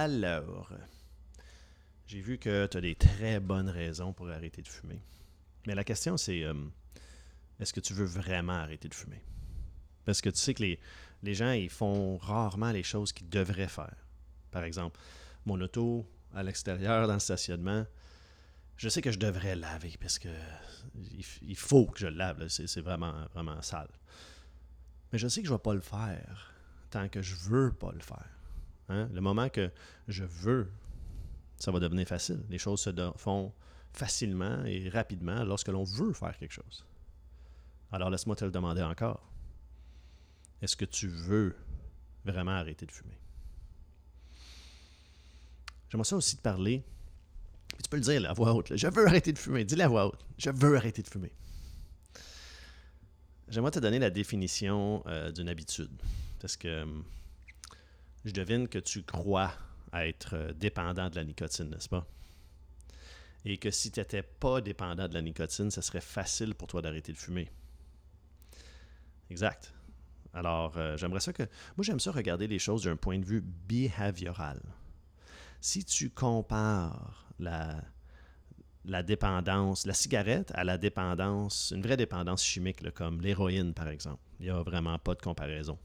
[0.00, 0.70] Alors,
[2.06, 5.02] j'ai vu que tu as des très bonnes raisons pour arrêter de fumer.
[5.66, 6.54] Mais la question, c'est euh,
[7.58, 9.20] est-ce que tu veux vraiment arrêter de fumer?
[10.04, 13.96] Parce que tu sais que les, gens, ils font rarement les choses qu'ils devraient faire.
[14.52, 15.00] Par exemple,
[15.44, 17.84] mon auto à l'extérieur, dans le stationnement,
[18.76, 20.28] je sais que je devrais laver parce que
[21.42, 22.46] il, faut que je le lave.
[22.46, 23.90] C'est vraiment, vraiment sale.
[25.12, 26.54] Mais je sais que je ne vais pas le faire
[26.88, 28.37] tant que je veux pas le faire.
[28.88, 29.08] Hein?
[29.12, 29.70] Le moment que
[30.06, 30.70] je veux,
[31.58, 32.40] ça va devenir facile.
[32.48, 33.52] Les choses se font
[33.92, 36.84] facilement et rapidement lorsque l'on veut faire quelque chose.
[37.90, 39.28] Alors laisse-moi te le demander encore.
[40.60, 41.56] Est-ce que tu veux
[42.24, 43.18] vraiment arrêter de fumer?
[45.88, 46.84] J'aimerais ça aussi te parler.
[47.82, 48.76] Tu peux le dire à voix haute.
[48.76, 49.64] Je veux arrêter de fumer.
[49.64, 50.26] Dis-le à voix haute.
[50.36, 51.32] Je veux arrêter de fumer.
[53.48, 55.90] J'aimerais te donner la définition euh, d'une habitude.
[56.40, 57.04] Parce que hum,
[58.24, 59.52] je devine que tu crois
[59.92, 62.06] être euh, dépendant de la nicotine, n'est-ce pas?
[63.44, 66.82] Et que si tu n'étais pas dépendant de la nicotine, ce serait facile pour toi
[66.82, 67.50] d'arrêter de fumer.
[69.30, 69.72] Exact.
[70.34, 71.44] Alors, euh, j'aimerais ça que.
[71.76, 74.60] Moi, j'aime ça regarder les choses d'un point de vue behavioral.
[75.60, 77.82] Si tu compares la,
[78.84, 84.22] la dépendance, la cigarette à la dépendance, une vraie dépendance chimique, comme l'héroïne, par exemple,
[84.40, 85.78] il n'y a vraiment pas de comparaison.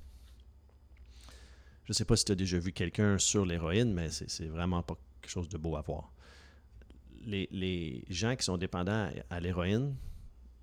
[1.86, 4.84] Je ne sais pas si tu as déjà vu quelqu'un sur l'héroïne, mais c'est vraiment
[4.84, 6.14] pas quelque chose de beau à voir.
[7.26, 9.96] Les, gens qui sont dépendants à l'héroïne,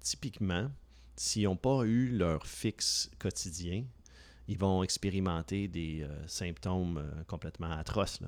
[0.01, 0.71] typiquement,
[1.17, 3.85] s'ils n'ont pas eu leur fixe quotidien,
[4.49, 8.21] ils vont expérimenter des euh, symptômes euh, complètement atroces.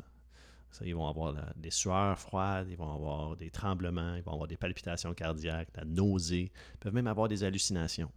[0.82, 4.56] ils vont avoir des sueurs froides, ils vont avoir des tremblements, ils vont avoir des
[4.56, 8.12] palpitations cardiaques, la nausée, ils peuvent même avoir des hallucinations,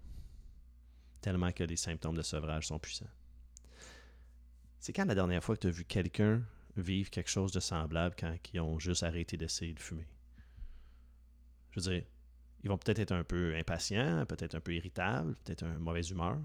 [1.21, 3.09] tellement que les symptômes de sevrage sont puissants.
[4.85, 6.43] C'est quand la dernière fois que tu as vu quelqu'un
[6.77, 10.07] vivre quelque chose de semblable quand ils ont juste arrêté d'essayer de fumer?
[11.71, 12.03] Je veux dire,
[12.61, 16.37] ils vont peut-être être un peu impatients, peut-être un peu irritables, peut-être un mauvaise humeur,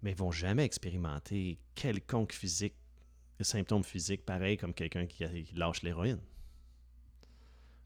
[0.00, 2.76] mais ils vont jamais expérimenter quelconque physique,
[3.42, 5.22] symptômes physiques pareils comme quelqu'un qui,
[5.54, 6.22] lâche l'héroïne.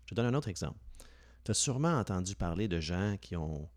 [0.07, 0.79] Je donne un autre exemple.
[1.43, 3.69] Tu as sûrement entendu parler de gens qui ont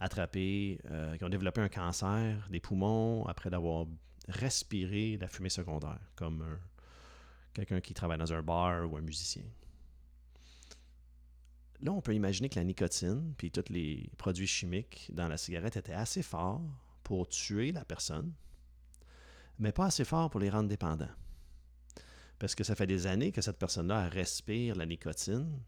[0.00, 3.86] attrapé, euh, qui ont développé un cancer des poumons après d'avoir
[4.28, 6.58] respiré la fumée secondaire, comme
[7.52, 9.44] quelqu'un qui travaille dans un bar ou un musicien.
[11.80, 15.76] Là, on peut imaginer que la nicotine, puis tous les produits chimiques dans la cigarette
[15.76, 16.62] étaient assez forts
[17.02, 18.32] pour tuer la personne,
[19.58, 21.10] mais pas assez forts pour les rendre dépendants.
[22.38, 25.60] Parce que ça fait des années que cette personne-là respire la nicotine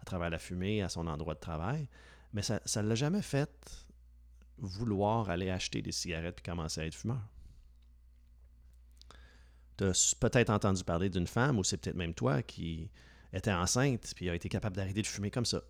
[0.00, 1.88] à travers la fumée à son endroit de travail,
[2.32, 3.86] mais ça ne l'a jamais fait
[4.58, 7.22] vouloir aller acheter des cigarettes puis commencer à être fumeur.
[9.76, 12.90] Tu as peut-être entendu parler d'une femme, ou c'est peut-être même toi, qui
[13.32, 15.62] était enceinte, puis a été capable d'arrêter de fumer comme ça.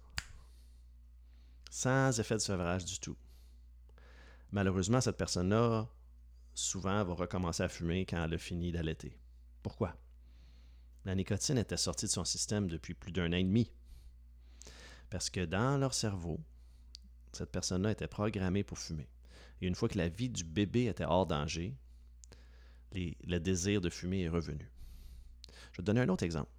[1.70, 3.16] Sans effet de sevrage du tout.
[4.52, 5.88] Malheureusement, cette personne-là,
[6.54, 9.18] souvent, va recommencer à fumer quand elle a fini d'allaiter.
[9.62, 9.96] Pourquoi?
[11.04, 13.70] La nicotine était sortie de son système depuis plus d'un an et demi.
[15.10, 16.40] Parce que dans leur cerveau,
[17.32, 19.08] cette personne-là était programmée pour fumer.
[19.60, 21.76] Et une fois que la vie du bébé était hors danger,
[23.26, 24.70] le désir de fumer est revenu.
[25.72, 26.50] Je vais te donner un autre exemple.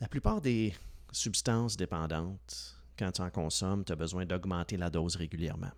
[0.00, 0.74] La plupart des
[1.12, 5.70] substances dépendantes, quand tu en consommes, tu as besoin d'augmenter la dose régulièrement.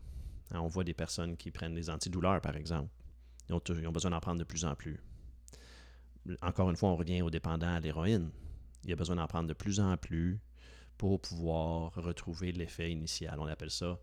[0.50, 2.90] Hein, on voit des personnes qui prennent des antidouleurs, par exemple.
[3.48, 4.98] Ils ont, besoin d'en prendre de plus en plus.
[6.40, 8.30] Encore une fois, on revient aux dépendants à l'héroïne.
[8.84, 10.40] Il a besoin d'en prendre de plus en plus
[10.96, 13.38] pour pouvoir retrouver l'effet initial.
[13.38, 13.98] On appelle ça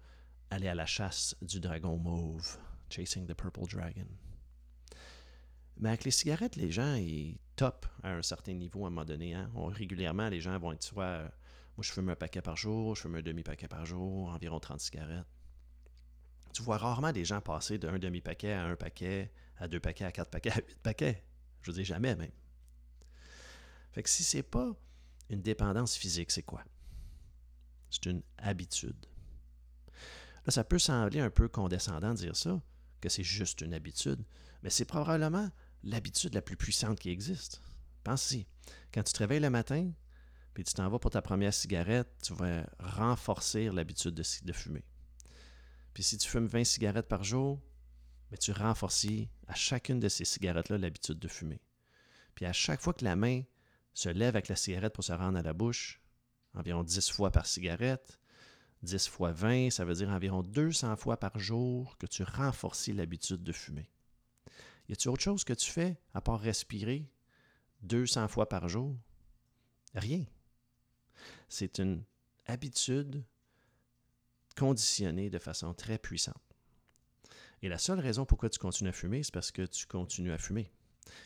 [0.49, 2.57] aller à la chasse du dragon mauve,
[2.89, 4.05] chasing the purple dragon.
[5.81, 9.05] Mais avec les cigarettes, les gens, ils top à un certain niveau à un moment
[9.05, 9.35] donné.
[9.35, 9.51] Hein.
[9.55, 11.03] régulièrement, les gens vont être soit.
[11.03, 11.27] Euh,
[11.77, 14.79] moi, je fume un paquet par jour, je fume un demi-paquet par jour, environ 30
[14.79, 15.25] cigarettes.
[16.53, 20.11] Tu vois rarement des gens passer d'un demi-paquet à un paquet, à deux paquets, à
[20.11, 21.23] quatre paquets, à huit paquets.
[21.61, 22.31] Je veux dire, jamais même.
[23.91, 24.75] Fait que si c'est pas
[25.29, 26.63] une dépendance physique, c'est quoi?
[27.89, 29.05] C'est une habitude.
[30.45, 32.59] Là, ça peut sembler un peu condescendant de dire ça,
[32.99, 34.23] que c'est juste une habitude,
[34.63, 35.49] mais c'est probablement
[35.83, 37.61] l'habitude la plus puissante qui existe.
[38.03, 38.47] Pense-y.
[38.93, 39.91] Quand tu te réveilles le matin,
[40.53, 44.83] puis tu t'en vas pour ta première cigarette, tu vas renforcer l'habitude de, fumer.
[45.93, 47.61] Puis si tu fumes 20 cigarettes par jour,
[48.29, 49.07] mais tu renforces
[49.47, 51.61] à chacune de ces cigarettes-là l'habitude de fumer.
[52.35, 53.43] Puis à chaque fois que la main
[53.93, 56.01] se lève avec la cigarette pour se rendre à la bouche,
[56.53, 58.19] environ 10 fois par cigarette,
[58.83, 63.43] 10 fois 20, ça veut dire environ 200 fois par jour que tu renforces l'habitude
[63.43, 63.89] de fumer.
[64.91, 67.09] Y a-t-il autre chose que tu fais à part respirer
[67.83, 68.93] 200 fois par jour?
[69.95, 70.25] Rien.
[71.47, 72.03] C'est une
[72.45, 73.23] habitude
[74.57, 76.35] conditionnée de façon très puissante.
[77.61, 80.37] Et la seule raison pourquoi tu continues à fumer, c'est parce que tu continues à
[80.37, 80.69] fumer.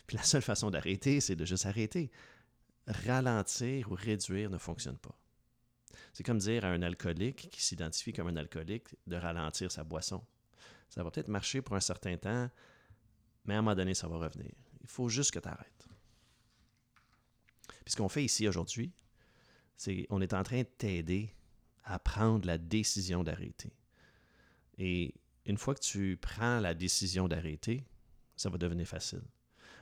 [0.06, 2.12] Puis la seule façon d'arrêter, c'est de juste arrêter.
[2.86, 5.18] Ralentir ou réduire ne fonctionne pas.
[6.12, 10.24] C'est comme dire à un alcoolique qui s'identifie comme un alcoolique de ralentir sa boisson.
[10.88, 12.48] Ça va peut-être marcher pour un certain temps,
[13.46, 14.50] mais à un moment donné, ça va revenir.
[14.82, 15.88] Il faut juste que tu arrêtes.
[17.84, 18.92] Puis ce qu'on fait ici aujourd'hui,
[19.76, 21.32] c'est on est en train de t'aider
[21.84, 23.72] à prendre la décision d'arrêter.
[24.78, 25.14] Et
[25.46, 27.84] une fois que tu prends la décision d'arrêter,
[28.36, 29.22] ça va devenir facile.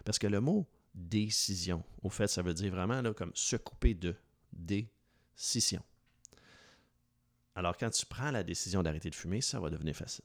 [0.04, 3.94] Parce que le mot décision, au fait, ça veut dire vraiment là, comme se couper
[3.94, 4.14] de
[4.52, 5.82] décision.
[7.54, 10.24] Alors, quand tu prends la décision d'arrêter de fumer, ça va devenir facile.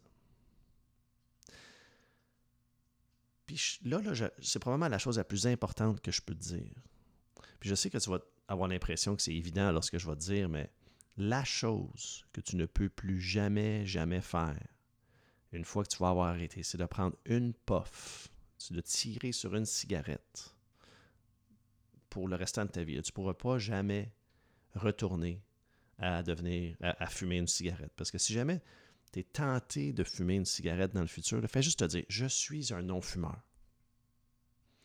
[3.49, 3.99] Puis là,
[4.43, 6.71] c'est probablement la chose la plus importante que je peux te dire.
[7.59, 10.21] Puis je sais que tu vas avoir l'impression que c'est évident lorsque je vais te
[10.21, 10.69] dire, mais
[11.17, 14.67] la chose que tu ne peux plus jamais, jamais faire,
[15.51, 18.29] une fois que tu vas avoir arrêté, c'est de prendre une puff,
[18.59, 20.53] c'est de tirer sur une cigarette
[22.11, 23.01] pour le restant de ta vie.
[23.01, 24.13] Tu ne pourras pas jamais
[24.75, 25.41] retourner
[25.97, 27.93] à devenir, à, fumer une cigarette.
[27.95, 28.61] Parce que si jamais
[29.11, 32.25] tu es tenté de fumer une cigarette dans le futur, fais juste te dire, je
[32.25, 33.41] suis un non-fumeur.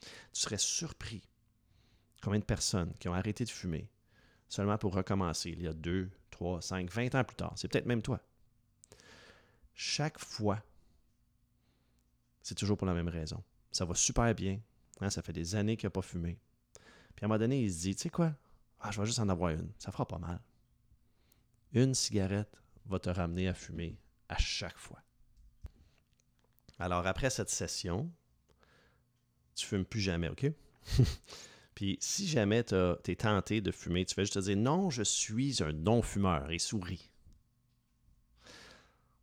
[0.00, 1.23] Tu serais surpris
[2.23, 3.88] combien de personnes qui ont arrêté de fumer
[4.49, 7.53] seulement pour recommencer il y a 2, 3, 5, 20 ans plus tard.
[7.56, 8.21] C'est peut-être même toi.
[9.75, 10.62] Chaque fois,
[12.43, 13.43] c'est toujours pour la même raison.
[13.73, 14.61] Ça va super bien.
[15.00, 16.38] Hein, ça fait des années qu'il n'a pas fumé.
[17.17, 18.35] Puis à un moment donné, il se dit, tu sais quoi?
[18.81, 19.73] Ah, je vais juste en avoir une.
[19.79, 20.41] Ça fera pas mal
[21.75, 22.56] une cigarette
[22.87, 23.99] va te ramener à fumer
[24.29, 25.03] à chaque fois.
[26.79, 28.11] Alors après cette session,
[29.55, 30.47] tu fumes plus jamais, OK?
[31.75, 35.03] Puis si jamais tu es tenté de fumer, tu fais juste te dire non, je
[35.03, 37.11] suis un non-fumeur et souris.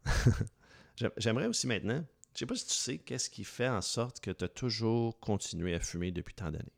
[1.17, 4.31] J'aimerais aussi maintenant, je sais pas si tu sais qu'est-ce qui fait en sorte que
[4.31, 6.73] tu as toujours continué à fumer depuis tant d'années.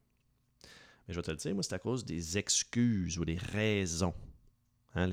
[1.07, 4.13] Mais je vais te le dire, moi, c'est à cause des excuses ou des raisons.
[4.95, 5.09] Hein,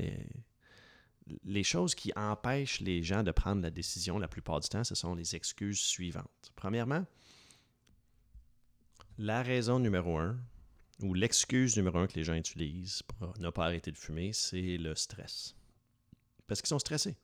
[1.45, 4.95] les choses qui empêchent les gens de prendre la décision la plupart du temps, ce
[4.95, 6.53] sont les excuses suivantes.
[6.57, 7.05] Premièrement,
[9.19, 10.39] la raison numéro un,
[11.03, 14.77] ou l'excuse numéro un que les gens utilisent pour ne pas arrêter de fumer, c'est
[14.77, 15.55] le stress.
[16.47, 17.17] Parce qu'ils sont stressés.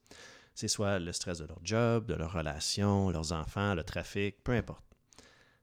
[0.54, 4.52] C'est soit le stress de leur job, de leur relation, leurs enfants, le trafic, peu
[4.52, 4.84] importe.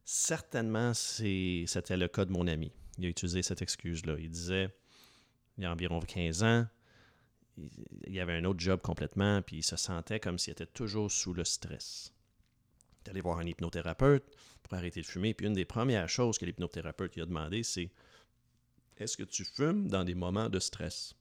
[0.06, 2.72] Certainement, c'était le cas de mon ami.
[2.98, 4.16] Il a utilisé cette excuse-là.
[4.20, 4.70] Il disait,
[5.58, 6.68] il y a environ 15 ans,
[8.08, 11.34] il avait un autre job complètement, puis il se sentait comme s'il était toujours sous
[11.34, 12.14] le stress.
[12.94, 14.24] Il est allé voir un hypnothérapeute
[14.64, 17.92] pour arrêter de fumer, puis une des premières choses que l'hypnothérapeute lui a demandé, c'est
[18.98, 21.16] Est-ce que tu fumes dans des moments de stress?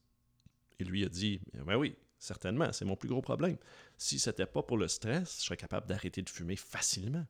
[0.79, 3.57] Et lui a dit Ben oui, certainement, c'est mon plus gros problème.
[3.97, 7.25] Si ce n'était pas pour le stress, je serais capable d'arrêter de fumer facilement.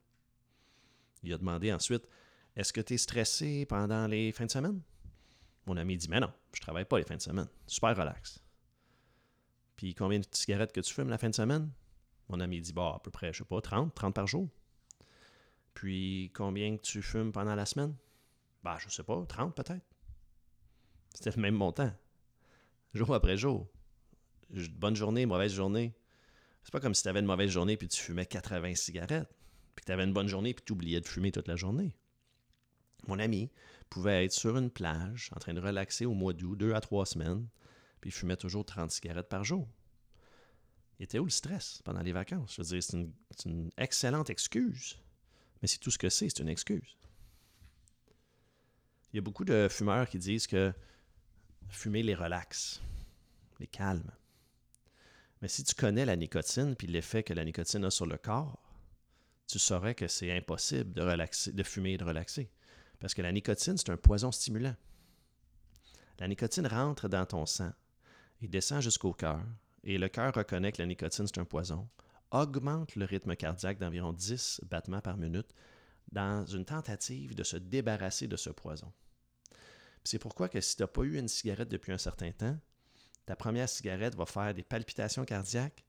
[1.23, 2.07] Il a demandé ensuite
[2.55, 4.81] Est-ce que tu es stressé pendant les fins de semaine?
[5.65, 7.47] Mon ami dit Mais non, je travaille pas les fins de semaine.
[7.67, 8.42] Super relax.
[9.75, 11.69] Puis combien de cigarettes que tu fumes la fin de semaine?
[12.29, 14.49] Mon ami dit, bah, à peu près, je sais pas, 30, 30 par jour.
[15.73, 17.95] Puis combien que tu fumes pendant la semaine?
[18.63, 19.86] Bah, je sais pas, 30 peut-être.
[21.13, 21.91] C'était le même montant.
[22.93, 23.67] Jour après jour.
[24.50, 25.93] Bonne journée, mauvaise journée.
[26.63, 29.29] C'est pas comme si tu avais une mauvaise journée puis tu fumais 80 cigarettes.
[29.75, 31.95] Puis tu avais une bonne journée puis tu oubliais de fumer toute la journée.
[33.07, 33.51] Mon ami
[33.89, 37.05] pouvait être sur une plage en train de relaxer au mois d'août, deux à trois
[37.05, 37.48] semaines,
[38.03, 39.65] puis il fumait toujours 30 cigarettes par jour.
[41.00, 42.53] Il était où le stress pendant les vacances?
[42.53, 44.98] Je veux dire, c'est une, excellente excuse,
[45.62, 46.98] mais c'est tout ce que c'est, c'est une excuse.
[49.13, 50.74] Il y a beaucoup de fumeurs qui disent que
[51.69, 52.81] fumer les relaxe,
[53.62, 54.12] les calme.
[55.41, 58.62] Mais si tu connais la nicotine puis l'effet que la nicotine a sur le corps,
[59.48, 62.51] tu saurais que c'est impossible de, de fumer et de relaxer.
[63.00, 64.75] Parce que la nicotine, c'est un poison stimulant.
[66.19, 67.72] La nicotine rentre dans ton sang
[68.43, 69.41] il descend jusqu'au cœur,
[69.85, 71.88] et le cœur reconnaît que la nicotine, c'est un poison,
[72.29, 75.55] augmente le rythme cardiaque d'environ 10 battements par minute
[76.12, 78.91] dans une tentative de se débarrasser de ce poison.
[80.03, 82.59] C'est pourquoi que si tu n'as pas eu une cigarette depuis un certain temps,
[83.25, 85.85] ta première cigarette va faire des palpitations cardiaques,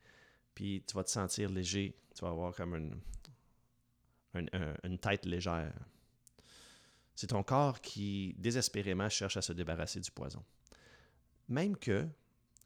[0.54, 3.00] puis tu vas te sentir léger, tu vas avoir comme une,
[4.84, 5.75] une tête légère.
[7.16, 10.44] C'est ton corps qui désespérément cherche à se débarrasser du poison.
[11.49, 12.08] Même que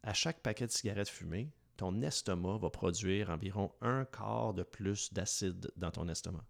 [0.03, 5.13] à chaque paquet de cigarettes fumées, ton estomac va produire environ un quart de plus
[5.13, 6.45] d'acide dans ton estomac.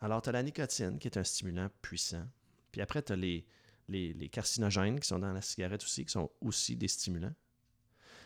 [0.00, 2.26] Alors, tu as la nicotine, qui est un stimulant puissant.
[2.72, 6.76] Puis après, tu as les, carcinogènes qui sont dans la cigarette aussi, qui sont aussi
[6.76, 7.34] des stimulants.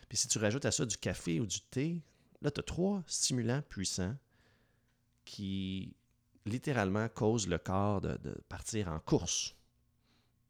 [0.09, 2.03] Puis si tu rajoutes à ça du café ou du thé,
[2.43, 4.17] là, tu as trois stimulants puissants
[5.25, 5.97] qui
[6.47, 9.57] littéralement causent le corps de, partir en course.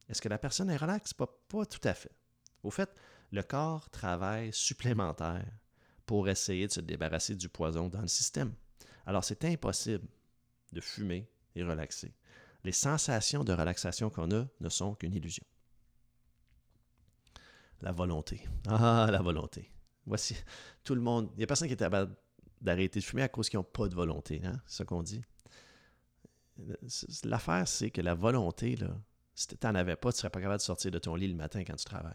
[0.09, 1.15] Est-ce que la personne est relaxe?
[1.15, 1.27] Pas
[1.67, 2.15] tout à fait.
[2.65, 2.91] Au fait,
[3.31, 5.45] le corps travaille supplémentaire
[6.07, 8.53] pour essayer de se débarrasser du poison dans le système.
[9.07, 10.07] Alors, c'est impossible
[10.73, 12.15] de fumer et relaxer.
[12.65, 15.45] Les sensations de relaxation qu'on a ne sont qu'une illusion.
[17.83, 18.49] La volonté.
[18.67, 19.71] Ah, la volonté.
[20.07, 20.35] Voici,
[20.85, 21.31] tout le monde.
[21.35, 22.17] Il n'y a personne qui est capable
[22.61, 24.41] d'arrêter de fumer à cause qu'ils n'ont pas de volonté.
[24.43, 24.61] Hein?
[24.67, 25.23] C'est ça qu'on dit.
[27.25, 28.97] L'affaire, c'est que la volonté, là,
[29.35, 31.29] si tu n'en avais pas, tu ne serais pas capable de sortir de ton lit
[31.29, 32.15] le matin quand tu travailles.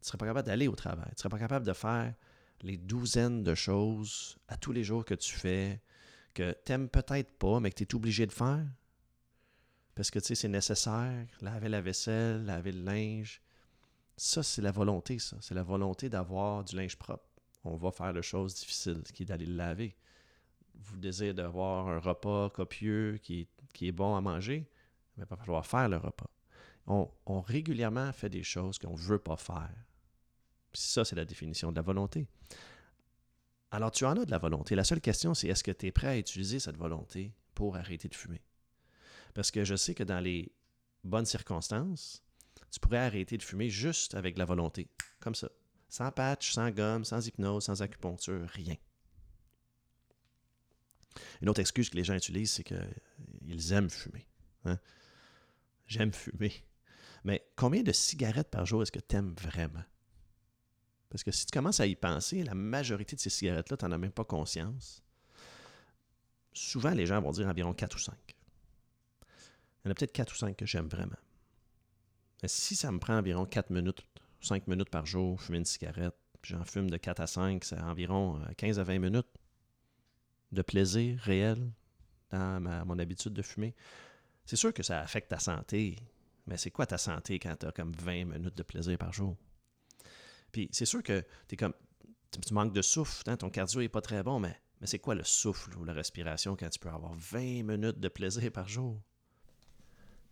[0.00, 1.06] Tu ne serais pas capable d'aller au travail.
[1.08, 2.14] Tu ne serais pas capable de faire
[2.62, 5.80] les douzaines de choses à tous les jours que tu fais,
[6.34, 8.66] que tu n'aimes peut-être pas, mais que tu es obligé de faire.
[9.94, 11.26] Parce que tu sais, c'est nécessaire.
[11.40, 13.40] Laver la vaisselle, laver le linge.
[14.16, 15.36] Ça, c'est la volonté, ça.
[15.40, 17.24] C'est la volonté d'avoir du linge propre.
[17.64, 19.96] On va faire la chose difficile, qui est d'aller le laver.
[20.74, 24.70] Vous désirez d'avoir un repas copieux qui est, qui est bon à manger,
[25.16, 26.30] mais il va falloir faire le repas.
[26.86, 29.74] On, on régulièrement fait des choses qu'on ne veut pas faire.
[30.72, 32.26] Ça, c'est la définition de la volonté.
[33.70, 34.74] Alors, tu en as de la volonté.
[34.74, 38.08] La seule question, c'est est-ce que tu es prêt à utiliser cette volonté pour arrêter
[38.08, 38.42] de fumer?
[39.34, 40.52] Parce que je sais que dans les
[41.04, 42.22] bonnes circonstances,
[42.70, 44.88] tu pourrais arrêter de fumer juste avec la volonté,
[45.20, 45.50] comme ça.
[45.88, 48.76] Sans patch, sans gomme, sans hypnose, sans acupuncture, rien.
[51.40, 54.26] Une autre excuse que les gens utilisent, c'est qu'ils aiment fumer.
[54.64, 54.78] Hein?
[55.86, 56.52] J'aime fumer.
[57.24, 59.84] Mais combien de cigarettes par jour est-ce que tu aimes vraiment?
[61.16, 63.92] Parce que si tu commences à y penser, la majorité de ces cigarettes-là, tu n'en
[63.92, 65.02] as même pas conscience.
[66.52, 68.14] Souvent, les gens vont dire environ 4 ou 5.
[68.28, 68.34] Il
[69.86, 71.16] y en a peut-être 4 ou 5 que j'aime vraiment.
[72.42, 74.04] Mais si ça me prend environ 4 minutes,
[74.42, 77.80] 5 minutes par jour, fumer une cigarette, puis j'en fume de 4 à 5, c'est
[77.80, 79.38] environ 15 euh, à 20 minutes
[80.52, 81.72] de plaisir réel
[82.28, 83.74] dans mon habitude de fumer.
[84.44, 85.96] C'est sûr que ça affecte ta santé,
[86.46, 89.34] mais c'est quoi ta santé quand tu as comme 20 minutes de plaisir par jour?
[90.56, 91.74] Puis c'est sûr que es comme,
[92.30, 95.22] tu manques de souffle, hein, ton cardio n'est pas très bon, mais, c'est quoi le
[95.22, 98.98] souffle ou la respiration quand tu peux avoir 20 minutes de plaisir par jour?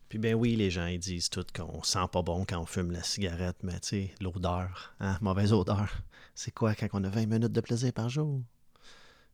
[0.08, 3.02] Puis ben oui, les gens disent tout qu'on sent pas bon quand on fume la
[3.02, 5.92] cigarette, mais tu sais, l'odeur, hein, mauvaise odeur.
[6.34, 8.40] C'est quoi quand on a 20 minutes de plaisir par jour?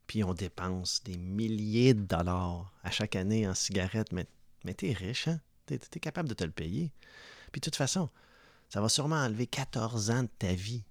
[0.07, 4.27] Puis on dépense des milliers de dollars à chaque année en cigarettes, mais,
[4.65, 5.39] mais t'es riche, hein?
[5.67, 6.91] T'es es capable de te le payer.
[7.53, 8.09] Puis de toute façon,
[8.71, 10.83] ça va sûrement enlever 14 ans de ta vie.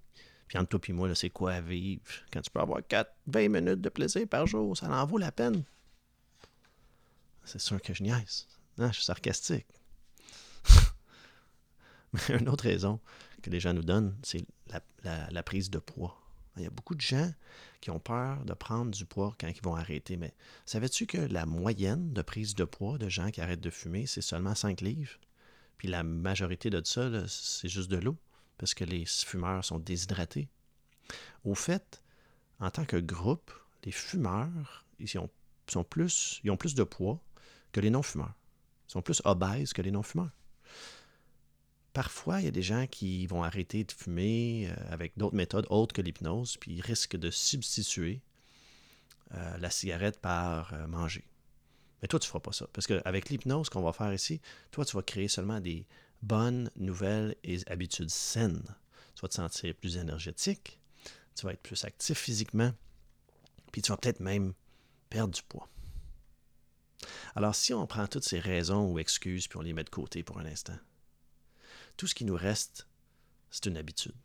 [0.47, 2.03] Puis entre toi et moi, c'est quoi vivre?
[2.31, 5.31] Quand tu peux avoir 4, 20 minutes de plaisir par jour, ça en vaut la
[5.31, 5.63] peine.
[7.43, 8.47] C'est sûr que je niaise.
[8.77, 9.65] Je suis sarcastique.
[12.13, 12.99] Mais une autre raison
[13.41, 14.45] que les gens nous donnent, c'est
[15.03, 16.21] la, prise de poids.
[16.57, 17.33] Il y a beaucoup de gens
[17.79, 20.17] qui ont peur de prendre du poids quand ils vont arrêter.
[20.17, 20.35] Mais
[20.67, 24.21] savais-tu que la moyenne de prise de poids de gens qui arrêtent de fumer, c'est
[24.21, 25.17] seulement 5 livres?
[25.81, 28.15] Puis la majorité de ça, c'est juste de l'eau,
[28.59, 30.47] parce que les fumeurs sont déshydratés.
[31.43, 32.03] Au fait,
[32.59, 33.51] en tant que groupe,
[33.83, 36.35] les fumeurs, ils ont, plus
[36.75, 37.19] de poids
[37.71, 38.35] que les non-fumeurs.
[38.87, 40.29] Ils sont plus obèses que les non-fumeurs.
[41.93, 45.65] Parfois, il y a des gens qui vont arrêter de fumer euh, avec d'autres méthodes
[45.71, 48.21] autres que l'hypnose, puis ils risquent de substituer
[49.33, 51.25] euh, la cigarette par euh, manger.
[52.01, 52.67] Mais toi, tu ne feras pas ça.
[52.73, 54.41] Parce qu'avec l'hypnose qu'on va faire ici,
[54.71, 55.87] toi, tu vas créer seulement des
[56.21, 58.63] bonnes nouvelles et habitudes saines.
[59.15, 60.79] Tu vas te sentir plus énergétique,
[61.35, 62.73] tu vas être plus actif physiquement,
[63.71, 64.53] puis tu vas peut-être même
[65.09, 65.67] perdre du poids.
[67.35, 70.23] Alors, si on prend toutes ces raisons ou excuses, puis on les met de côté
[70.23, 70.77] pour un instant,
[71.97, 72.87] tout ce qui nous reste,
[73.49, 74.15] c'est une habitude.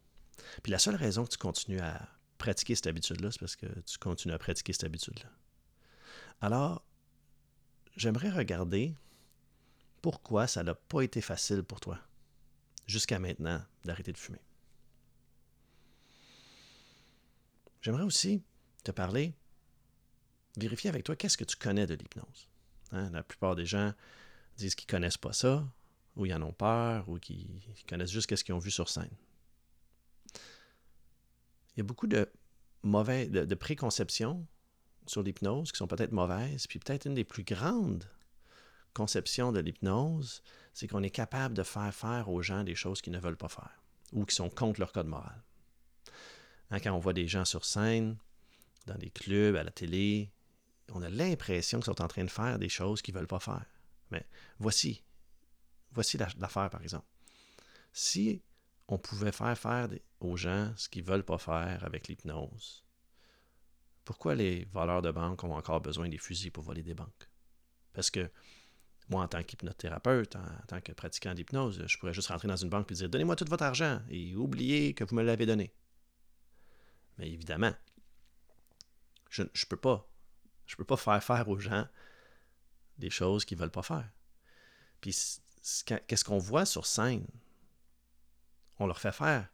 [0.63, 3.99] Puis la seule raison que tu continues à pratiquer cette habitude-là, c'est parce que tu
[3.99, 5.31] continues à pratiquer cette habitude-là.
[6.41, 6.85] Alors,
[7.97, 8.95] j'aimerais regarder
[10.03, 11.99] pourquoi ça n'a pas été facile pour toi,
[12.87, 14.41] jusqu'à maintenant, d'arrêter de fumer.
[17.81, 18.43] J'aimerais aussi
[18.85, 19.35] te parler,
[20.57, 22.49] vérifier avec toi qu'est-ce que tu connais de l'hypnose.
[22.93, 23.93] Hein, la plupart des gens
[24.57, 25.67] disent qu'ils ne connaissent pas ça,
[26.15, 29.11] ou ils en ont peur, ou qu'ils connaissent juste ce qu'ils ont vu sur scène.
[31.75, 32.31] Il y a beaucoup de
[32.83, 34.47] mauvais, de préconceptions
[35.07, 38.09] sur l'hypnose qui sont peut-être mauvaises, puis peut-être une des plus grandes
[38.95, 43.13] conceptions de l'hypnose, c'est qu'on est capable de faire faire aux gens des choses qu'ils
[43.13, 43.83] ne veulent pas faire
[44.13, 45.43] ou qui sont contre leur code moral.
[46.71, 48.17] Hein, quand on voit des gens sur scène,
[48.87, 50.33] dans des clubs, à la télé,
[50.93, 53.41] on a l'impression qu'ils sont en train de faire des choses qu'ils ne veulent pas
[53.41, 53.67] faire.
[54.11, 54.25] Mais
[54.59, 55.03] voici,
[55.93, 57.07] voici l'affaire, par exemple.
[57.93, 58.43] Si
[58.89, 59.89] on pouvait faire faire
[60.21, 62.86] aux gens ce qu'ils ne veulent pas faire avec l'hypnose,
[64.07, 67.29] pourquoi les voleurs de banque ont encore besoin des fusils pour voler des banques?
[67.93, 68.31] Parce que
[69.09, 72.71] moi, en tant qu'hypnothérapeute, en, tant que pratiquant d'hypnose, je pourrais juste rentrer dans une
[72.71, 75.75] banque et dire Donnez-moi tout votre argent et oubliez que vous me l'avez donné.
[77.19, 77.73] Mais évidemment,
[79.29, 80.09] je ne peux pas.
[80.67, 81.87] Je peux pas faire faire aux gens
[82.99, 84.09] des choses qu'ils ne veulent pas faire.
[85.01, 85.17] Puis
[85.85, 87.27] qu'est-ce qu'on voit sur scène?
[88.79, 89.49] On leur fait faire.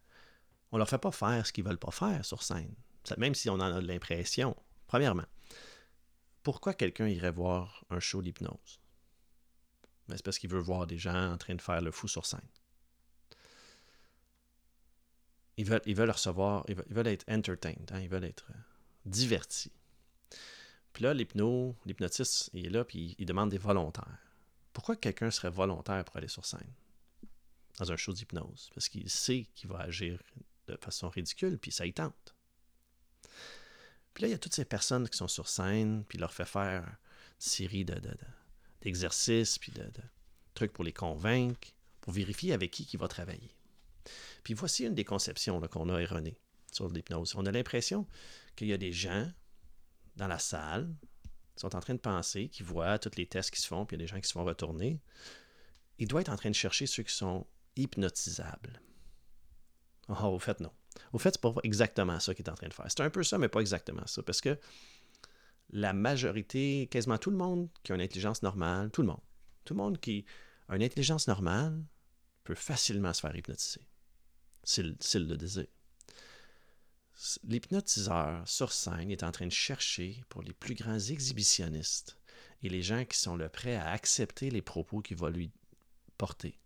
[0.72, 2.74] On leur fait pas faire ce qu'ils veulent pas faire sur scène.
[3.18, 4.56] Même si on en a l'impression.
[4.86, 5.26] Premièrement,
[6.42, 8.80] pourquoi quelqu'un irait voir un show d'hypnose?
[10.08, 12.26] Ben, c'est parce qu'il veut voir des gens en train de faire le fou sur
[12.26, 12.40] scène.
[15.56, 18.58] Ils veulent, recevoir, ils veulent, être entertained, hein, ils veulent être euh,
[19.04, 19.70] divertis.
[20.92, 24.18] Puis là, l'hypno, l'hypnotiste, il est là, puis il demande des volontaires.
[24.72, 26.72] Pourquoi quelqu'un serait volontaire pour aller sur scène?
[27.78, 28.70] Dans un show d'hypnose?
[28.74, 30.20] Parce qu'il sait qu'il va agir
[30.66, 32.34] de façon ridicule, puis ça y tente.
[34.14, 36.32] Puis là, il y a toutes ces personnes qui sont sur scène, puis il leur
[36.32, 36.96] fait faire une
[37.38, 38.00] série de,
[38.80, 39.90] d'exercices, puis de,
[40.54, 41.68] trucs pour les convaincre,
[42.00, 43.56] pour vérifier avec qui il va travailler.
[44.42, 46.38] Puis voici une des conceptions qu'on a erronées
[46.72, 47.34] sur l'hypnose.
[47.36, 48.06] On a l'impression
[48.56, 49.30] qu'il y a des gens
[50.16, 50.94] dans la salle
[51.54, 53.96] qui sont en train de penser, qui voient tous les tests qui se font, puis
[53.96, 55.00] il y a des gens qui se font retourner.
[55.98, 58.82] Il doit être en train de chercher ceux qui sont hypnotisables.
[60.08, 60.72] Oh, au fait, non.
[61.12, 62.86] Au fait, c'est pas exactement ça qu'il est en train de faire.
[62.88, 64.22] C'est un peu ça, mais pas exactement ça.
[64.22, 64.58] Parce que
[65.70, 69.20] la majorité, quasiment tout le monde qui a une intelligence normale, tout le monde,
[69.64, 70.24] tout le monde qui
[70.68, 71.82] a une intelligence normale
[72.44, 73.86] peut facilement se faire hypnotiser,
[74.64, 75.66] s'il le désire.
[77.44, 82.18] L'hypnotiseur sur scène est en train de chercher pour les plus grands exhibitionnistes
[82.62, 85.52] et les gens qui sont prêts à accepter les propos qu'il va lui
[86.16, 86.58] porter.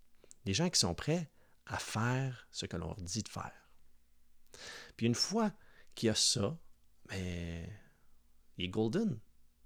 [0.44, 1.30] Les gens qui sont prêts
[1.66, 3.65] à faire ce que l'on leur dit de faire.
[4.96, 5.52] Puis une fois
[5.94, 6.56] qu'il y a ça,
[7.08, 7.68] mais
[8.58, 9.18] il est golden.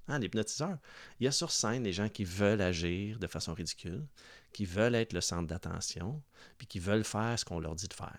[0.08, 0.76] Hein, l'hypnotiseur.
[1.20, 4.04] Il y a sur scène les gens qui veulent agir de façon ridicule,
[4.52, 6.20] qui veulent être le centre d'attention,
[6.58, 8.18] puis qui veulent faire ce qu'on leur dit de faire.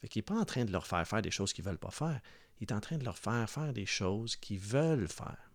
[0.00, 1.78] Fait qu'il n'est pas en train de leur faire faire des choses qu'ils ne veulent
[1.78, 2.18] pas faire.
[2.60, 5.50] Il est en train de leur faire faire des choses qu'ils veulent faire.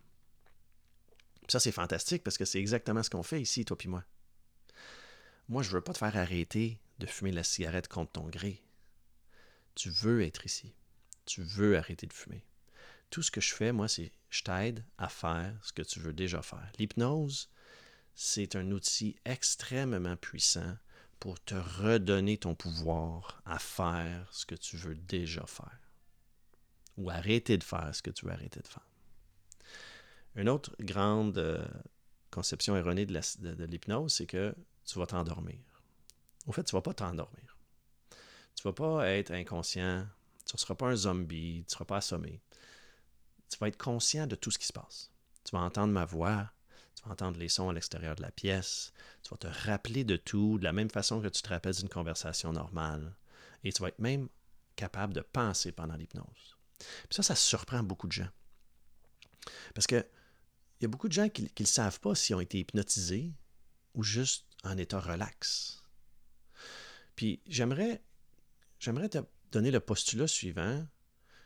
[1.48, 4.04] ça, c'est fantastique parce que c'est exactement ce qu'on fait ici, toi et moi.
[5.48, 8.62] Moi, je ne veux pas te faire arrêter de fumer la cigarette contre ton gré.
[9.74, 10.74] Tu veux être ici.
[11.26, 12.44] Tu veux arrêter de fumer
[13.10, 16.12] tout ce que je fais, moi, c'est je t'aide à faire ce que tu veux
[16.12, 16.70] déjà faire.
[16.78, 17.50] L'hypnose,
[18.14, 20.76] c'est un outil extrêmement puissant
[21.18, 25.80] pour te redonner ton pouvoir à faire ce que tu veux déjà faire.
[26.96, 28.86] Ou arrêter de faire ce que tu veux arrêter de faire.
[30.36, 31.66] Une autre grande euh,
[32.30, 34.54] conception erronée de l'hypnose, c'est que
[34.84, 35.58] tu vas t'endormir.
[36.46, 37.49] Au fait, tu ne vas pas t'endormir.
[38.54, 40.06] Tu vas pas être inconscient,
[40.46, 42.40] tu ne seras pas un zombie, tu ne seras pas assommé
[43.50, 45.10] tu vas être conscient de tout ce qui se passe.
[45.44, 46.50] Tu vas entendre ma voix,
[46.94, 50.16] tu vas entendre les sons à l'extérieur de la pièce, tu vas te rappeler de
[50.16, 53.16] tout de la même façon que tu te rappelles d'une conversation normale.
[53.64, 54.28] Et tu vas être même
[54.76, 56.56] capable de penser pendant l'hypnose.
[56.78, 58.30] Puis ça, ça surprend beaucoup de gens.
[59.74, 60.06] Parce que
[60.78, 63.34] il y a beaucoup de gens qui ne savent pas s'ils ont été hypnotisés
[63.94, 65.82] ou juste en état relax.
[67.16, 68.02] Puis j'aimerais,
[68.80, 69.18] j'aimerais te
[69.52, 70.86] donner le postulat suivant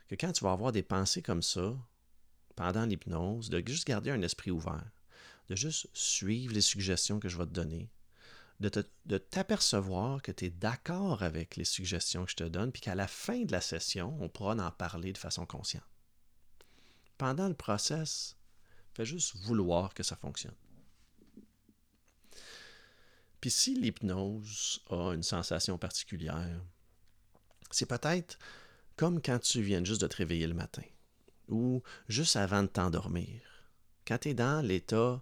[0.07, 1.75] que quand tu vas avoir des pensées comme ça,
[2.55, 4.89] pendant l'hypnose, de juste garder un esprit ouvert,
[5.49, 7.91] de juste suivre les suggestions que je vais te donner,
[8.61, 12.95] de t'apercevoir que tu es d'accord avec les suggestions que je te donne, puis qu'à
[12.95, 15.83] la fin de la session, on pourra en parler de façon consciente.
[17.17, 18.37] Pendant le process,
[18.93, 20.55] fais juste vouloir que ça fonctionne.
[23.41, 26.61] Puis si l'hypnose a une sensation particulière,
[27.71, 28.37] c'est peut-être
[28.95, 30.83] comme quand tu viens juste de te réveiller le matin
[31.47, 33.41] ou juste avant de t'endormir.
[34.07, 35.21] Quand tu es dans l'état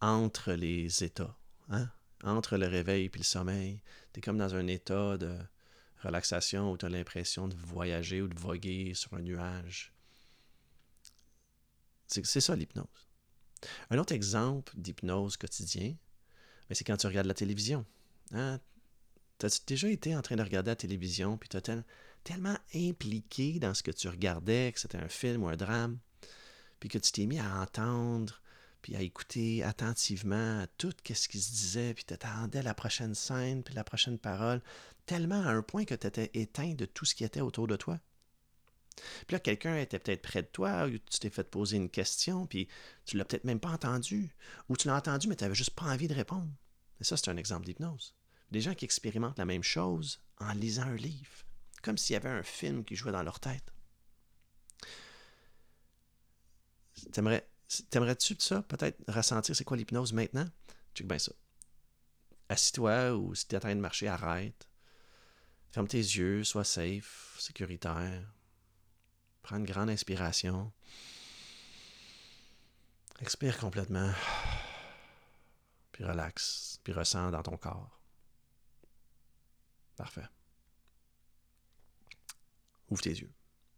[0.00, 1.36] entre les états,
[1.70, 1.90] hein?
[2.22, 5.38] entre le réveil et le sommeil, tu es comme dans un état de
[6.02, 9.92] relaxation où tu as l'impression de voyager ou de voguer sur un nuage.
[12.06, 12.86] C'est ça l'hypnose.
[13.90, 15.94] Un autre exemple d'hypnose quotidien,
[16.68, 17.84] ben, c'est quand tu regardes la télévision.
[18.32, 18.60] Hein?
[19.38, 21.82] Tu as déjà été en train de regarder la télévision, puis tu as
[22.24, 25.98] tellement impliqué dans ce que tu regardais, que c'était un film ou un drame,
[26.80, 28.42] puis que tu t'es mis à entendre,
[28.82, 33.62] puis à écouter attentivement tout ce qui se disait, puis tu attendais la prochaine scène,
[33.62, 34.60] puis la prochaine parole,
[35.06, 37.76] tellement à un point que tu étais éteint de tout ce qui était autour de
[37.76, 37.98] toi?
[39.28, 42.46] Puis là, quelqu'un était peut-être près de toi, ou tu t'es fait poser une question,
[42.46, 42.66] puis
[43.04, 44.34] tu l'as peut-être même pas entendu,
[44.68, 46.50] ou tu l'as entendu, mais tu n'avais juste pas envie de répondre.
[47.00, 48.16] Et ça, c'est un exemple d'hypnose.
[48.50, 51.44] Des gens qui expérimentent la même chose en lisant un livre,
[51.82, 53.72] comme s'il y avait un film qui jouait dans leur tête.
[57.12, 57.48] T'aimerais,
[57.90, 60.48] t'aimerais-tu ça, peut-être ressentir c'est quoi l'hypnose maintenant?
[60.94, 61.32] Check bien ça.
[62.48, 64.68] Assis-toi ou si tu es en train de marcher, arrête.
[65.70, 68.32] Ferme tes yeux, sois safe, sécuritaire.
[69.42, 70.72] Prends une grande inspiration.
[73.20, 74.12] Expire complètement.
[75.92, 76.80] Puis relaxe.
[76.82, 77.97] Puis ressens dans ton corps.
[79.98, 80.24] Parfait.
[82.88, 83.32] Ouvre tes yeux.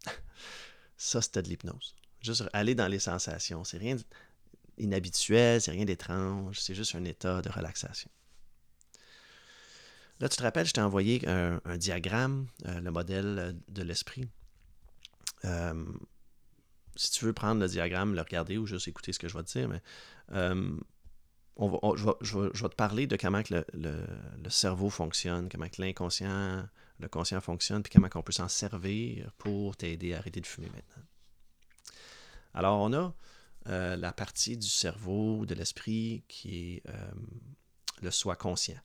[0.99, 1.97] Ça, c'était de l'hypnose.
[2.21, 3.65] Juste aller dans les sensations.
[3.65, 3.97] C'est rien
[4.77, 6.61] d'inhabituel, c'est rien d'étrange.
[6.61, 8.11] C'est juste un état de relaxation.
[10.21, 14.29] Là, tu te rappelles, je t'ai envoyé un, diagramme, euh, le modèle de l'esprit.
[15.47, 15.87] Euh,
[16.97, 19.43] si tu veux prendre le diagramme, le regarder ou juste écouter ce que je vais
[19.43, 19.81] te dire, mais
[20.33, 20.77] euh,
[21.57, 26.65] on je, vais, te parler de comment le, le, cerveau fonctionne, comment l'inconscient,
[26.99, 30.71] le conscient fonctionne, puis comment on peut s'en servir pour t'aider à arrêter de fumer
[30.71, 31.05] maintenant.
[32.55, 33.15] Alors, on a
[33.69, 36.83] euh, la partie du cerveau, de l'esprit, qui est
[38.01, 38.81] le soi conscient.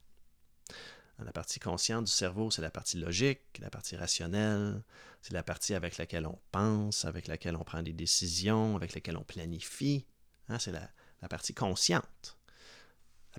[1.20, 4.84] La partie consciente du cerveau, c'est la partie logique, la partie rationnelle,
[5.22, 9.16] c'est la partie avec laquelle on pense, avec laquelle on prend des décisions, avec laquelle
[9.16, 10.06] on planifie.
[10.50, 10.90] Hein, c'est la,
[11.30, 12.35] partie consciente.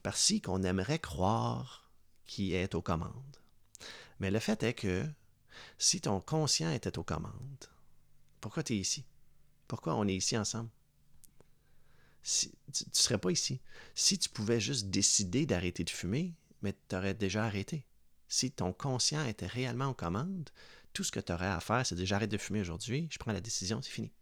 [0.07, 1.91] La partie qu'on aimerait croire
[2.27, 3.37] qui est aux commandes.
[4.21, 5.05] Mais le fait est que
[5.79, 7.67] si ton conscient était aux commandes,
[8.41, 9.05] pourquoi tu es ici?
[9.67, 10.71] Pourquoi on est ici ensemble?
[12.23, 13.61] tu ne serais pas ici.
[13.97, 17.85] Si tu pouvais juste décider d'arrêter de fumer, mais tu aurais déjà arrêté.
[18.29, 20.51] Si ton conscient était réellement aux commandes,
[20.93, 23.33] tout ce que tu aurais à faire, c'est de j'arrête de fumer aujourd'hui, je prends
[23.33, 24.13] la décision, c'est fini.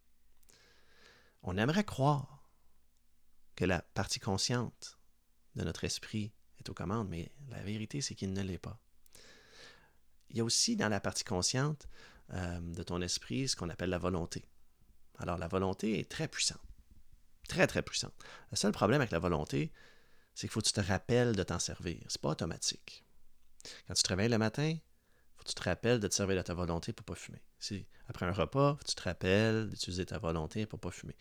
[1.42, 2.49] On aimerait croire
[3.55, 4.93] que la partie consciente
[5.57, 8.79] de notre esprit est aux commandes, mais la vérité, c'est qu'il ne l'est pas.
[10.31, 11.88] Il y a aussi dans la partie consciente
[12.33, 14.45] euh, de ton esprit ce qu'on appelle la volonté.
[15.19, 16.61] Alors la volonté est très puissante.
[17.49, 18.14] Très, très puissante.
[18.51, 19.73] Le seul problème avec la volonté,
[20.35, 21.99] c'est qu'il faut que tu te rappelles de t'en servir.
[22.09, 23.05] C'est pas automatique.
[23.87, 24.81] Quand tu te réveilles le matin, il
[25.37, 27.43] faut que tu te rappelles de te servir de ta volonté pour ne pas fumer.
[28.09, 31.17] Après un repas, faut que tu te rappelles d'utiliser ta volonté pour ne pas fumer.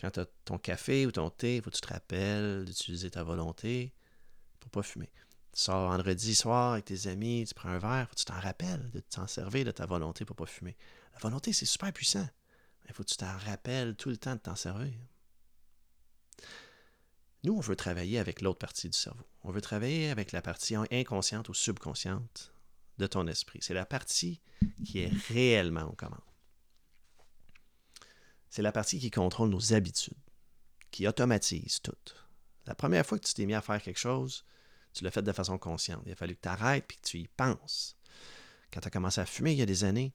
[0.00, 3.10] Quand tu as ton café ou ton thé, il faut que tu te rappelles d'utiliser
[3.10, 3.94] ta volonté
[4.60, 5.10] pour pas fumer.
[5.52, 8.40] Tu sors vendredi soir avec tes amis, tu prends un verre, faut que tu t'en
[8.40, 10.76] rappelles de t'en servir de ta volonté pour pas fumer.
[11.12, 12.28] La volonté, c'est super puissant.
[12.88, 14.92] Il faut que tu t'en rappelles tout le temps de t'en servir.
[17.44, 19.24] Nous, on veut travailler avec l'autre partie du cerveau.
[19.42, 22.52] On veut travailler avec la partie inconsciente ou subconsciente
[22.98, 23.58] de ton esprit.
[23.62, 24.40] C'est la partie
[24.84, 26.20] qui est réellement aux commandes.
[28.54, 30.14] C'est la partie qui contrôle nos habitudes,
[30.92, 31.90] qui automatise tout.
[32.66, 34.44] La première fois que tu t'es mis à faire quelque chose,
[34.92, 36.04] tu l'as fait de façon consciente.
[36.06, 37.96] Il a fallu que tu arrêtes et que tu y penses.
[38.72, 40.14] Quand tu as commencé à fumer il y a des années,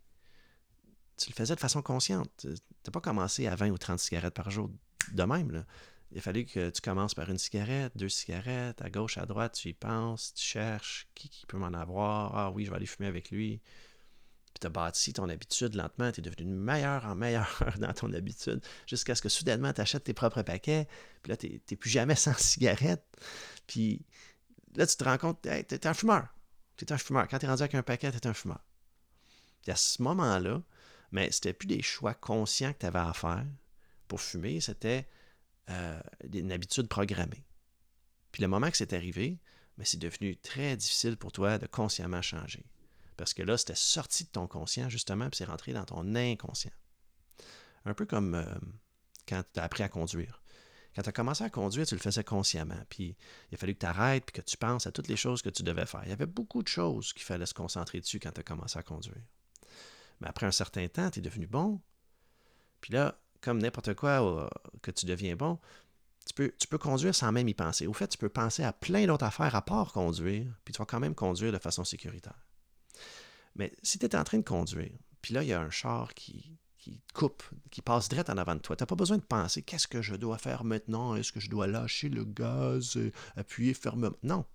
[1.17, 2.31] tu le faisais de façon consciente.
[2.37, 4.71] Tu n'as pas commencé à 20 ou 30 cigarettes par jour
[5.11, 5.65] de même.
[6.13, 9.55] Il a fallu que tu commences par une cigarette, deux cigarettes, à gauche, à droite,
[9.55, 12.37] tu y penses, tu cherches qui, peut m'en avoir.
[12.37, 13.61] Ah oui, je vais aller fumer avec lui.
[14.53, 18.11] Puis tu as bâti ton habitude lentement, tu es devenu meilleur en meilleur dans ton
[18.13, 20.87] habitude, jusqu'à ce que soudainement tu achètes tes propres paquets,
[21.21, 23.05] puis là, tu n'es plus jamais sans cigarette.
[23.67, 24.05] Puis
[24.75, 26.27] là, tu te rends compte, hey, tu es un fumeur.
[26.77, 27.27] Tu un fumeur.
[27.27, 28.63] Quand tu es rendu avec un paquet, tu es un fumeur.
[29.61, 30.61] Puis à ce moment-là,
[31.11, 33.45] mais c'était plus des choix conscients que tu avais à faire
[34.07, 35.07] pour fumer, c'était
[35.69, 35.99] euh,
[36.33, 37.45] une habitude programmée.
[38.31, 39.39] Puis le moment que c'est arrivé,
[39.77, 42.65] mais c'est devenu très difficile pour toi de consciemment changer.
[43.19, 46.71] Parce que là, c'était sorti de ton conscient, justement, puis c'est rentré dans ton inconscient.
[47.83, 48.45] Un peu comme euh,
[49.27, 50.41] quand tu as appris à conduire.
[50.95, 52.79] Quand tu as commencé à conduire, tu le faisais consciemment.
[52.87, 53.17] Puis
[53.51, 55.49] il a fallu que tu arrêtes puis que tu penses à toutes les choses que
[55.49, 56.01] tu devais faire.
[56.05, 58.79] Il y avait beaucoup de choses qu'il fallait se concentrer dessus quand tu as commencé
[58.79, 59.21] à conduire.
[60.21, 61.81] Mais après un certain temps, tu es devenu bon.
[62.79, 64.47] Puis là, comme n'importe quoi euh,
[64.81, 65.59] que tu deviens bon,
[66.25, 67.85] tu peux, tu peux conduire sans même y penser.
[67.85, 70.85] Au fait, tu peux penser à plein d'autres affaires à part conduire, puis tu vas
[70.85, 72.48] quand même conduire de façon sécuritaire.
[73.59, 76.13] Mais si tu es en train de conduire, puis là, il y a un char
[76.13, 79.23] qui, qui coupe, qui passe direct en avant de toi, tu n'as pas besoin de
[79.23, 82.97] penser qu'est-ce que je dois faire maintenant, est-ce que je dois lâcher le gaz,
[83.35, 84.15] appuyer fermement?
[84.23, 84.45] Non.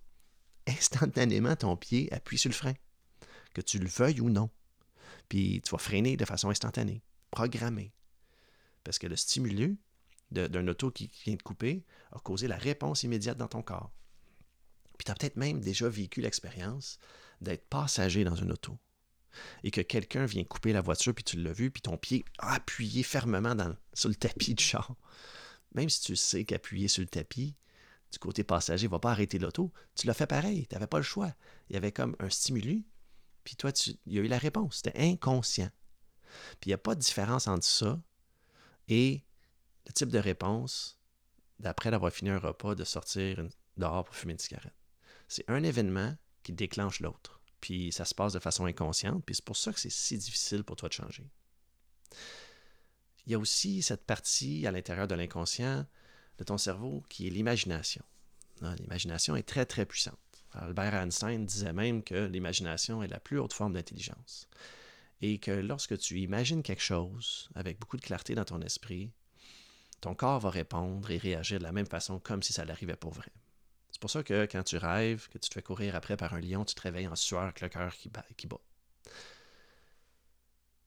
[0.67, 2.73] Instantanément, ton pied appuie sur le frein,
[3.53, 4.49] que tu le veuilles ou non.
[5.29, 7.93] Puis tu vas freiner de façon instantanée, programmée.
[8.83, 9.77] Parce que le stimulus
[10.31, 13.91] d'un auto qui vient de couper a causé la réponse immédiate dans ton corps.
[14.97, 16.97] Puis tu as peut-être même déjà vécu l'expérience
[17.39, 18.79] d'être passager dans une auto.
[19.63, 23.03] Et que quelqu'un vient couper la voiture, puis tu l'as vu, puis ton pied appuyé
[23.03, 23.55] fermement
[23.93, 24.95] sur le tapis du char,
[25.73, 27.55] même si tu sais qu'appuyer sur le tapis,
[28.11, 30.97] du côté passager, ne va pas arrêter l'auto, tu l'as fait pareil, tu n'avais pas
[30.97, 31.33] le choix.
[31.69, 32.85] Il y avait comme un stimuli,
[33.43, 33.71] puis toi,
[34.05, 34.77] il y a eu la réponse.
[34.77, 35.69] C'était inconscient.
[36.59, 38.01] Puis il n'y a pas de différence entre ça
[38.87, 39.23] et
[39.85, 40.99] le type de réponse
[41.59, 44.75] d'après d'avoir fini un repas, de sortir dehors pour fumer une cigarette.
[45.27, 47.34] C'est un événement qui déclenche l'autre.
[47.61, 50.63] Puis ça se passe de façon inconsciente, puis c'est pour ça que c'est si difficile
[50.63, 51.27] pour toi de changer.
[53.25, 55.85] Il y a aussi cette partie à l'intérieur de l'inconscient
[56.37, 58.03] de ton cerveau qui est l'imagination.
[58.61, 60.17] Ah, l'imagination est très, très puissante.
[60.51, 64.47] Albert Einstein disait même que l'imagination est la plus haute forme d'intelligence.
[65.21, 69.11] Et que lorsque tu imagines quelque chose avec beaucoup de clarté dans ton esprit,
[70.01, 73.11] ton corps va répondre et réagir de la même façon comme si ça l'arrivait pour
[73.11, 73.31] vrai.
[73.95, 76.41] C'est pour ça que quand tu rêves, que tu te fais courir après par un
[76.41, 78.59] lion, tu te réveilles en sueur avec le cœur qui bat, qui bat.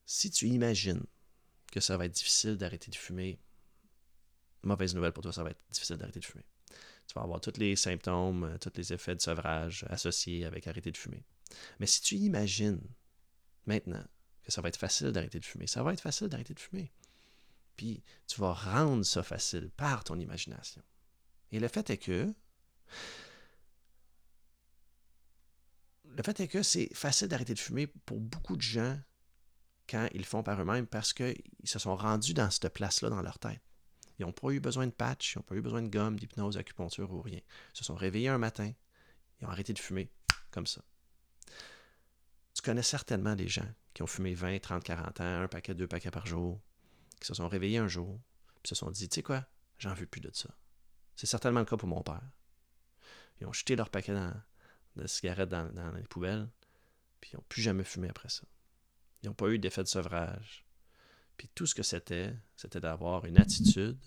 [0.05, 1.03] Si tu imagines
[1.71, 3.39] que ça va être difficile d'arrêter de fumer,
[4.61, 6.45] mauvaise nouvelle pour toi, ça va être difficile d'arrêter de fumer.
[7.07, 10.91] Tu vas avoir tous les symptômes, euh, tous les effets de sevrage associés avec arrêter
[10.91, 11.25] de fumer.
[11.79, 12.79] Mais si tu imagines
[13.65, 14.05] maintenant
[14.43, 16.91] que ça va être facile d'arrêter de fumer, ça va être facile d'arrêter de fumer.
[17.75, 20.83] Puis tu vas rendre ça facile par ton imagination.
[21.51, 22.35] Et le fait est que
[26.19, 28.99] le fait est que c'est facile d'arrêter de fumer pour beaucoup de gens
[29.87, 33.21] quand ils le font par eux-mêmes parce qu'ils se sont rendus dans cette place-là dans
[33.21, 33.61] leur tête.
[34.17, 36.55] Ils n'ont pas eu besoin de patch, ils n'ont pas eu besoin de gomme, d'hypnose,
[36.55, 37.39] d'acupuncture ou rien.
[37.39, 38.71] Ils se sont réveillés un matin,
[39.39, 40.11] ils ont arrêté de fumer
[40.51, 40.81] comme ça.
[42.53, 45.87] Tu connais certainement des gens qui ont fumé 20, 30, 40 ans, un paquet, deux
[45.87, 46.61] paquets par jour,
[47.21, 48.19] qui se sont réveillés un jour,
[48.61, 49.45] puis se sont dit, tu sais quoi,
[49.77, 50.49] j'en veux plus de ça.
[51.15, 52.29] C'est certainement le cas pour mon père.
[53.39, 54.13] Ils ont jeté leur paquet
[54.95, 56.49] de cigarettes dans, les poubelles,
[57.21, 58.43] puis ils n'ont plus jamais fumé après ça.
[59.21, 60.65] Ils n'ont pas eu d'effet de sevrage.
[61.37, 63.97] Puis tout ce que c'était, c'était d'avoir une attitude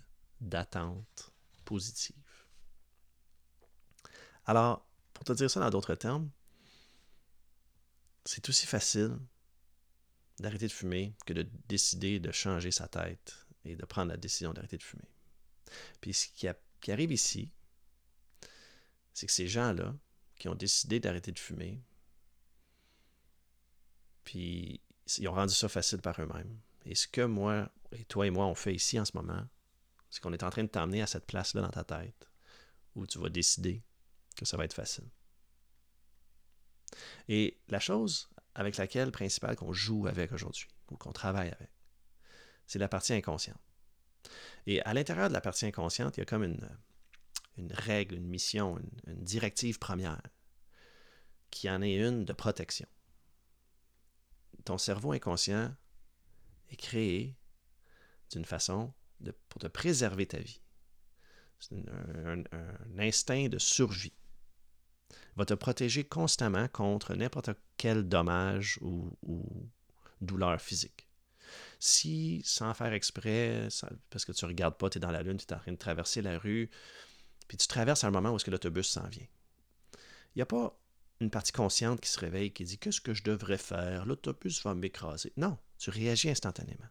[0.40, 1.32] d'attente
[1.64, 2.16] positive.
[4.44, 6.30] Alors, pour te dire ça dans d'autres termes,
[8.24, 9.18] c'est aussi facile
[10.38, 14.52] d'arrêter de fumer que de décider de changer sa tête et de prendre la décision
[14.52, 15.08] d'arrêter de fumer.
[16.00, 17.50] Puis ce qui, arrive ici,
[19.14, 19.94] c'est que ces gens-là
[20.36, 21.80] qui ont décidé d'arrêter de fumer,
[24.24, 24.80] puis
[25.18, 26.58] ils ont rendu ça facile par eux-mêmes.
[26.84, 29.46] Et ce que moi, et toi et moi, on fait ici en ce moment,
[30.10, 32.30] c'est qu'on est en train de t'emmener à cette place-là dans ta tête
[32.94, 33.82] où tu vas décider
[34.36, 35.08] que ça va être facile.
[37.28, 41.70] Et la chose avec laquelle principale qu'on joue avec aujourd'hui, ou qu'on travaille avec.
[42.66, 43.60] C'est la partie inconsciente.
[44.66, 46.68] Et à l'intérieur de la partie inconsciente, il y a comme une,
[47.56, 50.22] une règle, une mission, une, directive première,
[51.50, 52.88] qui en est une de protection.
[54.64, 55.74] Ton cerveau inconscient
[56.70, 57.36] est créé
[58.30, 58.92] d'une façon
[59.48, 60.60] pour te préserver ta vie.
[61.58, 62.42] C'est un,
[62.98, 64.14] instinct de survie
[65.36, 69.10] va te protéger constamment contre n'importe quel dommage ou,
[70.20, 71.08] douleur physique.
[71.78, 73.68] Si, sans faire exprès,
[74.10, 75.72] parce que tu ne regardes pas, tu es dans la lune, tu es en train
[75.72, 76.70] de traverser la rue,
[77.52, 79.26] puis tu traverses un moment où est-ce que l'autobus s'en vient.
[80.34, 80.74] Il n'y a pas
[81.20, 84.06] une partie consciente qui se réveille qui dit Qu'est-ce que je devrais faire?
[84.06, 85.34] L'autobus va m'écraser.
[85.36, 86.88] Non, tu réagis instantanément.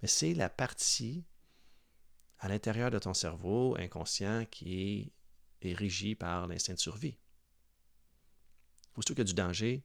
[0.00, 1.26] Mais c'est la partie
[2.38, 5.12] à l'intérieur de ton cerveau inconscient qui
[5.62, 7.18] est, régie par l'instinct de survie.
[8.96, 9.84] Aussitôt qu'il y a du danger,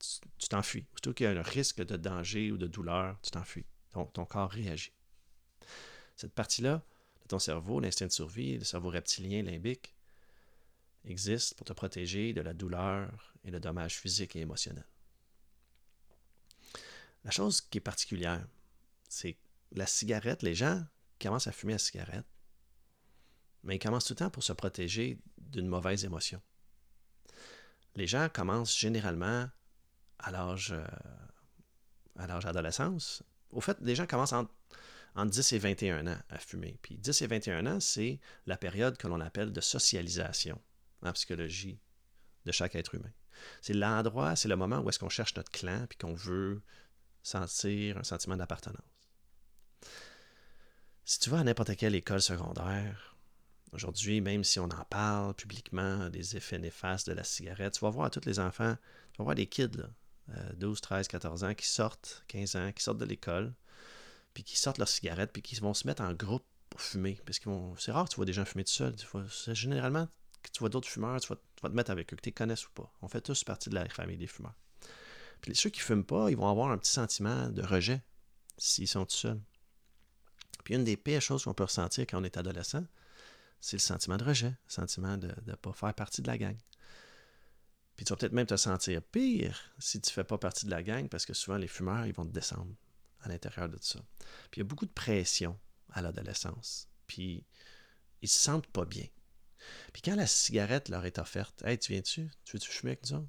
[0.00, 0.84] tu t'enfuis.
[0.94, 3.66] Aussitôt qu'il y a un risque de danger ou de douleur, tu t'enfuis.
[3.92, 4.92] Ton, ton corps réagit.
[6.16, 6.84] Cette partie-là
[7.28, 9.94] ton cerveau, l'instinct de survie, le cerveau reptilien, limbique,
[11.04, 14.86] existe pour te protéger de la douleur et le dommage physique et émotionnel.
[17.24, 18.46] La chose qui est particulière,
[19.08, 19.36] c'est
[19.72, 20.84] la cigarette, les gens
[21.20, 22.26] commencent à fumer la cigarette,
[23.62, 26.40] mais ils commencent tout le temps pour se protéger d'une mauvaise émotion
[27.96, 29.48] les gens commencent généralement
[30.18, 30.84] à l'âge euh,
[32.16, 33.22] à l'âge adolescence.
[33.50, 34.52] Au fait, les gens commencent entre,
[35.16, 36.78] 10 et 21 ans à fumer.
[36.82, 40.60] Puis 10 et 21 ans, c'est la période que l'on appelle de socialisation
[41.02, 41.78] en psychologie
[42.44, 43.12] de chaque être humain.
[43.62, 46.62] C'est l'endroit, c'est le moment où est-ce qu'on cherche notre clan puis qu'on veut
[47.22, 48.78] sentir un sentiment d'appartenance.
[51.04, 53.14] Si tu vas à n'importe quelle école secondaire,
[53.74, 57.90] Aujourd'hui, même si on en parle publiquement des effets néfastes de la cigarette, tu vas
[57.90, 58.76] voir tous les enfants,
[59.12, 59.88] tu vas voir des kids, là,
[60.54, 63.52] 12, 13, 14 ans, qui sortent, 15 ans, qui sortent de l'école,
[64.34, 67.20] puis qui sortent leur cigarette, puis qui vont se mettre en groupe pour fumer.
[67.24, 67.40] Parce
[67.78, 68.94] c'est rare que tu vois des gens fumer tout seul.
[69.54, 70.08] généralement,
[70.42, 72.66] que tu vois d'autres fumeurs, tu vas, te mettre avec eux, que tu les connaisses
[72.66, 72.92] ou pas.
[73.00, 74.54] On fait tous partie de la famille des fumeurs.
[75.40, 78.02] Puis ceux qui ne fument pas, ils vont avoir un petit sentiment de rejet
[78.58, 79.40] s'ils sont tout seuls.
[80.64, 82.84] Puis une des pires choses qu'on peut ressentir quand on est adolescent,
[83.60, 86.56] c'est le sentiment de rejet, le sentiment de ne pas faire partie de la gang.
[87.96, 90.70] Puis tu vas peut-être même te sentir pire si tu ne fais pas partie de
[90.70, 92.74] la gang parce que souvent les fumeurs, ils vont te descendre
[93.24, 94.00] à l'intérieur de tout ça.
[94.50, 95.58] Puis il y a beaucoup de pression
[95.92, 96.88] à l'adolescence.
[97.06, 97.44] Puis
[98.22, 99.06] ils se sentent pas bien.
[99.92, 102.30] Puis quand la cigarette leur est offerte, Hey, tu viens-tu?
[102.44, 103.28] Tu veux-tu fumer avec nous?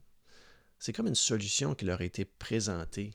[0.80, 3.14] C'est comme une solution qui leur a été présentée.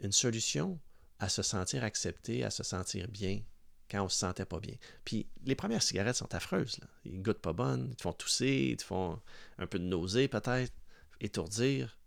[0.00, 0.78] Une solution
[1.18, 3.42] à se sentir accepté, à se sentir bien
[3.90, 4.76] quand on se sentait pas bien.
[5.04, 6.78] Puis les premières cigarettes sont affreuses.
[6.78, 6.86] Là.
[7.04, 9.20] Ils goûtent pas bonnes, ils te font tousser, ils te font
[9.58, 10.72] un peu de nausée peut-être,
[11.20, 11.98] étourdir.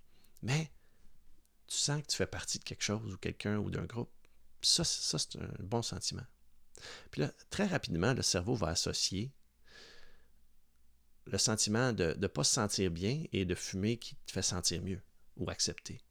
[0.42, 0.72] Mais
[1.68, 4.12] tu sens que tu fais partie de quelque chose ou quelqu'un ou d'un groupe.
[4.62, 6.26] Ça, c'est un bon sentiment.
[7.12, 9.32] Puis là, très rapidement, le cerveau va associer
[11.26, 14.82] le sentiment de ne pas se sentir bien et de fumer qui te fait sentir
[14.82, 15.02] mieux
[15.38, 16.02] ou accepter.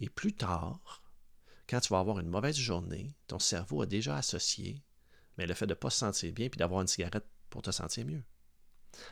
[0.00, 1.02] Et plus tard,
[1.68, 4.82] quand tu vas avoir une mauvaise journée, ton cerveau a déjà associé
[5.38, 7.70] mais le fait de ne pas se sentir bien puis d'avoir une cigarette pour te
[7.70, 8.22] sentir mieux.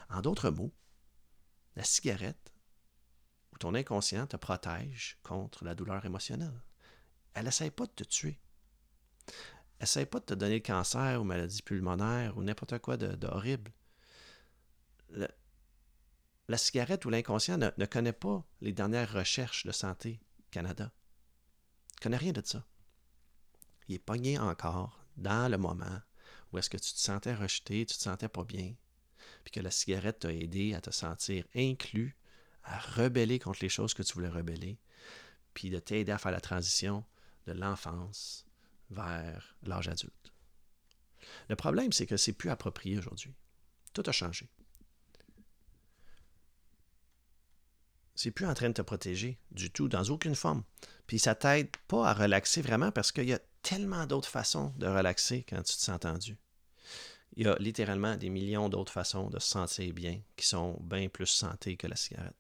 [0.09, 0.73] En d'autres mots,
[1.77, 2.50] la cigarette
[3.61, 6.61] ton inconscient te protège contre la douleur émotionnelle.
[7.35, 8.41] Elle n'essaie pas de te tuer.
[9.29, 9.35] Elle
[9.83, 13.71] n'essaie pas de te donner le cancer ou maladie pulmonaire ou n'importe quoi d'horrible
[16.51, 20.21] la cigarette ou l'inconscient ne, connaît pas les dernières recherches de santé
[20.51, 20.93] Canada.
[21.93, 22.67] Il ne connaît rien de ça.
[23.87, 26.01] Il est pogné encore dans le moment
[26.53, 28.75] où est-ce que tu te sentais rejeté, tu te sentais pas bien,
[29.45, 32.17] puis que la cigarette t'a aidé à te sentir inclus,
[32.65, 34.79] à rebeller contre les choses que tu voulais rebeller,
[35.55, 37.05] puis de t'aider à faire la transition
[37.47, 38.47] de l'enfance
[38.91, 40.33] vers l'âge adulte.
[41.49, 43.35] Le problème, c'est que c'est plus approprié aujourd'hui.
[43.93, 44.49] Tout a changé.
[48.21, 50.63] c'est plus en train de te protéger du tout, dans aucune forme.
[51.07, 54.87] Puis ça t'aide pas à relaxer vraiment parce qu'il y a tellement d'autres façons de
[54.87, 56.37] relaxer quand tu te sens tendu.
[57.37, 61.09] Il y a littéralement des millions d'autres façons de se sentir bien qui sont bien
[61.09, 62.37] plus santé que la cigarette.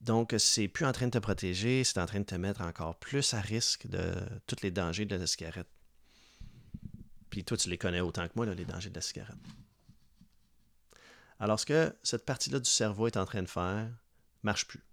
[0.00, 2.98] Donc, c'est plus en train de te protéger, c'est en train de te mettre encore
[2.98, 4.14] plus à risque de
[4.46, 5.68] tous les dangers de la cigarette.
[7.28, 9.36] Puis toi, tu les connais autant que moi, les dangers de la cigarette.
[11.38, 13.90] Alors, ce que cette partie-là du cerveau est en train de faire
[14.42, 14.84] marche plus.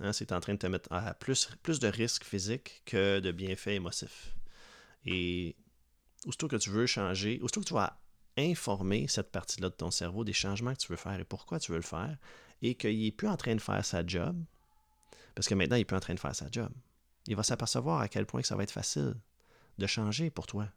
[0.00, 3.32] Hein, c'est en train de te mettre à plus, plus de risques physiques que de
[3.32, 4.34] bienfaits émotifs.
[5.06, 5.56] Et
[6.26, 7.98] aussitôt que tu veux changer, aussitôt que tu vas
[8.36, 11.72] informer cette partie-là de ton cerveau des changements que tu veux faire et pourquoi tu
[11.72, 12.16] veux le faire,
[12.62, 14.36] et qu'il n'est plus en train de faire sa job,
[15.34, 16.70] parce que maintenant il n'est plus en train de faire sa job,
[17.26, 19.14] il va s'apercevoir à quel point ça va être facile
[19.78, 20.68] de changer pour toi.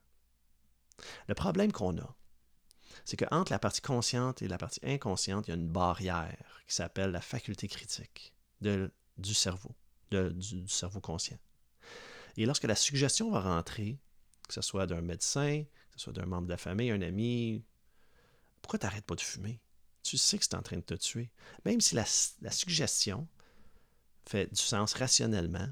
[1.28, 2.16] Le problème qu'on a,
[3.06, 6.76] c'est qu'entre la partie consciente et la partie inconsciente, il y a une barrière qui
[6.76, 9.76] s'appelle la faculté critique du cerveau,
[10.12, 11.38] du, cerveau conscient.
[12.38, 14.00] Et lorsque la suggestion va rentrer,
[14.48, 15.64] que ce soit d'un médecin,
[15.98, 17.64] soit d'un membre de la famille, un ami,
[18.62, 19.60] pourquoi tu n'arrêtes pas de fumer?
[20.04, 21.32] Tu sais que c'est en train de te tuer.
[21.66, 22.06] Même si la,
[22.42, 23.28] la suggestion
[24.26, 25.70] fait du sens rationnellement,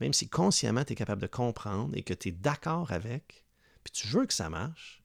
[0.00, 3.44] même si consciemment tu es capable de comprendre et que tu es d'accord avec,
[3.82, 5.02] puis tu veux que ça marche,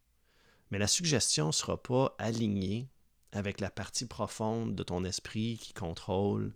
[0.72, 2.90] mais la suggestion ne sera pas alignée
[3.32, 6.54] avec la partie profonde de ton esprit qui contrôle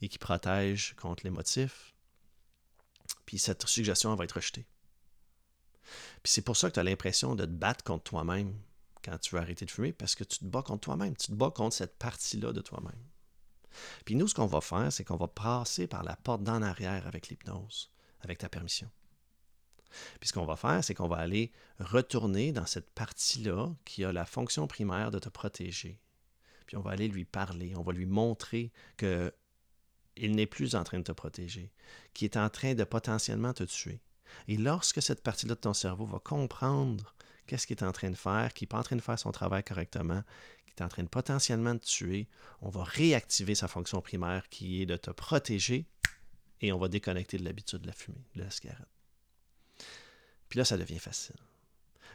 [0.00, 1.94] et qui protège contre les motifs.
[3.26, 4.66] Puis cette suggestion va être rejetée.
[6.22, 8.54] Puis c'est pour ça que tu as l'impression de te battre contre toi-même
[9.02, 11.32] quand tu veux arrêter de fumer, parce que tu te bats contre toi-même, tu te
[11.32, 13.02] bats contre cette partie-là de toi-même.
[14.04, 17.06] Puis nous, ce qu'on va faire, c'est qu'on va passer par la porte d'en arrière
[17.06, 18.90] avec l'hypnose, avec ta permission.
[20.20, 24.12] Puis ce qu'on va faire, c'est qu'on va aller retourner dans cette partie-là qui a
[24.12, 26.00] la fonction primaire de te protéger.
[26.66, 29.34] Puis on va aller lui parler, on va lui montrer que
[30.16, 31.72] il n'est plus en train de te protéger,
[32.12, 34.02] qu'il est en train de potentiellement te tuer.
[34.48, 37.14] Et lorsque cette partie-là de ton cerveau va comprendre
[37.46, 39.32] qu'est-ce qu'il est en train de faire, qu'il n'est pas en train de faire son
[39.32, 40.22] travail correctement,
[40.64, 42.28] qu'il est en train de potentiellement te tuer,
[42.60, 45.86] on va réactiver sa fonction primaire qui est de te protéger
[46.60, 48.86] et on va déconnecter de l'habitude de la fumée, de la cigarette.
[50.48, 51.36] Puis là, ça devient facile.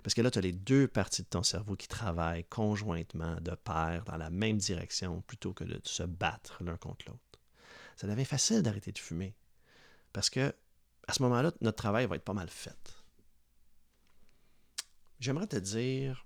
[0.03, 3.55] Parce que là, tu as les deux parties de ton cerveau qui travaillent conjointement, de
[3.55, 7.41] pair, dans la même direction, plutôt que de se battre l'un contre l'autre.
[7.95, 9.35] Ça devient facile d'arrêter de fumer.
[10.13, 10.53] Parce que
[11.07, 12.95] à ce moment-là, notre travail va être pas mal fait.
[15.19, 16.25] J'aimerais te dire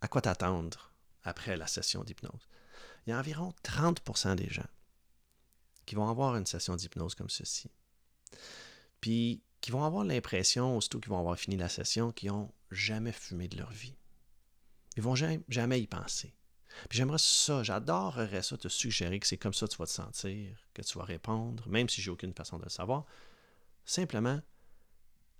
[0.00, 0.92] à quoi t'attendre
[1.24, 2.48] après la session d'hypnose.
[3.06, 4.68] Il y a environ 30% des gens
[5.86, 7.70] qui vont avoir une session d'hypnose comme ceci.
[9.00, 13.12] Puis qui vont avoir l'impression, aussitôt qu'ils vont avoir fini la session, qu'ils n'ont jamais
[13.12, 13.96] fumé de leur vie.
[14.96, 16.34] Ils vont jamais, jamais y penser.
[16.88, 19.90] Puis j'aimerais ça, j'adorerais ça, te suggérer que c'est comme ça que tu vas te
[19.90, 23.04] sentir, que tu vas répondre, même si j'ai aucune façon de le savoir.
[23.84, 24.40] Simplement,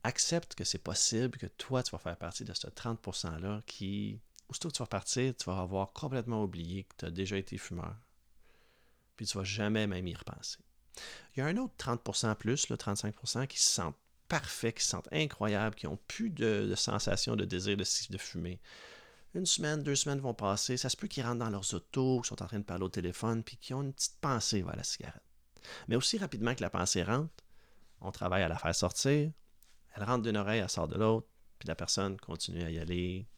[0.03, 4.69] accepte que c'est possible que toi, tu vas faire partie de ce 30%-là qui, aussitôt
[4.69, 7.97] que tu vas partir, tu vas avoir complètement oublié que tu as déjà été fumeur.
[9.17, 10.59] Puis tu vas jamais même y repenser.
[11.35, 13.97] Il y a un autre 30% plus, le 35%, qui se sentent
[14.29, 18.61] parfaits, qui se sentent incroyables, qui n'ont plus de, sensation de désir de, de fumer.
[19.37, 22.29] Une semaine, deux semaines vont passer, ça se peut qu'ils rentrent dans leurs autos, qu'ils
[22.29, 24.83] sont en train de parler au téléphone, puis qu'ils ont une petite pensée vers la
[24.83, 25.23] cigarette.
[25.89, 27.45] Mais aussi rapidement que la pensée rentre,
[28.01, 29.31] on travaille à la faire sortir,
[29.95, 31.29] elle rentre d'une oreille, elle sort de l'autre,
[31.59, 33.29] puis la personne continue à y aller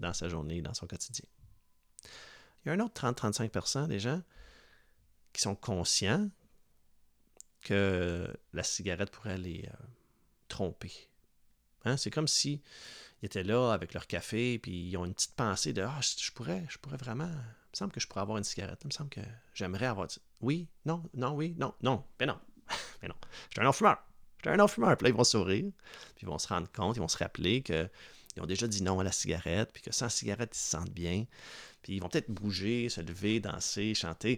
[0.00, 1.26] dans sa journée, dans son quotidien.
[2.64, 4.22] Il y a un autre 30-35% des gens
[5.32, 6.30] qui sont conscients
[7.60, 9.86] que la cigarette pourrait les euh,
[10.48, 10.92] tromper.
[11.84, 11.96] Hein?
[11.96, 12.60] C'est comme si
[13.24, 16.30] ils étaient là avec leur café, puis ils ont une petite pensée de Ah, je
[16.32, 17.24] pourrais, je pourrais vraiment.
[17.24, 18.80] Il me semble que je pourrais avoir une cigarette.
[18.84, 19.22] Il me semble que
[19.54, 20.08] j'aimerais avoir.
[20.42, 22.38] Oui, non, non, oui, non, non, mais non.
[23.00, 23.14] mais non.
[23.48, 23.96] Je suis un non-fumeur.
[24.36, 24.94] Je suis un non-fumeur.
[24.98, 25.72] Puis là, ils vont sourire,
[26.16, 27.88] puis ils vont se rendre compte, ils vont se rappeler qu'ils
[28.42, 31.24] ont déjà dit non à la cigarette, puis que sans cigarette, ils se sentent bien.
[31.80, 34.36] Puis ils vont peut-être bouger, se lever, danser, chanter.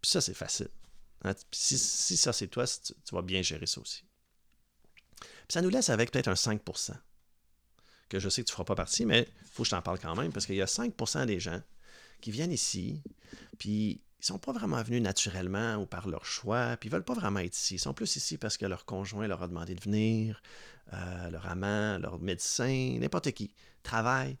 [0.00, 0.70] Puis ça, c'est facile.
[1.22, 1.34] Hein.
[1.52, 1.78] Si,
[2.16, 4.02] ça, c'est toi, tu, vas bien gérer ça aussi.
[5.20, 6.60] Puis ça nous laisse avec peut-être un 5
[8.12, 9.80] que je sais que tu ne feras pas partie, mais il faut que je t'en
[9.80, 11.60] parle quand même, parce qu'il y a 5% des gens
[12.20, 13.02] qui viennent ici,
[13.58, 17.14] puis ils sont pas vraiment venus naturellement ou par leur choix, puis ils veulent pas
[17.14, 17.76] vraiment être ici.
[17.76, 20.42] Ils sont plus ici parce que leur conjoint leur a demandé de venir,
[20.92, 24.36] euh, leur amant, leur médecin, n'importe qui, travaille.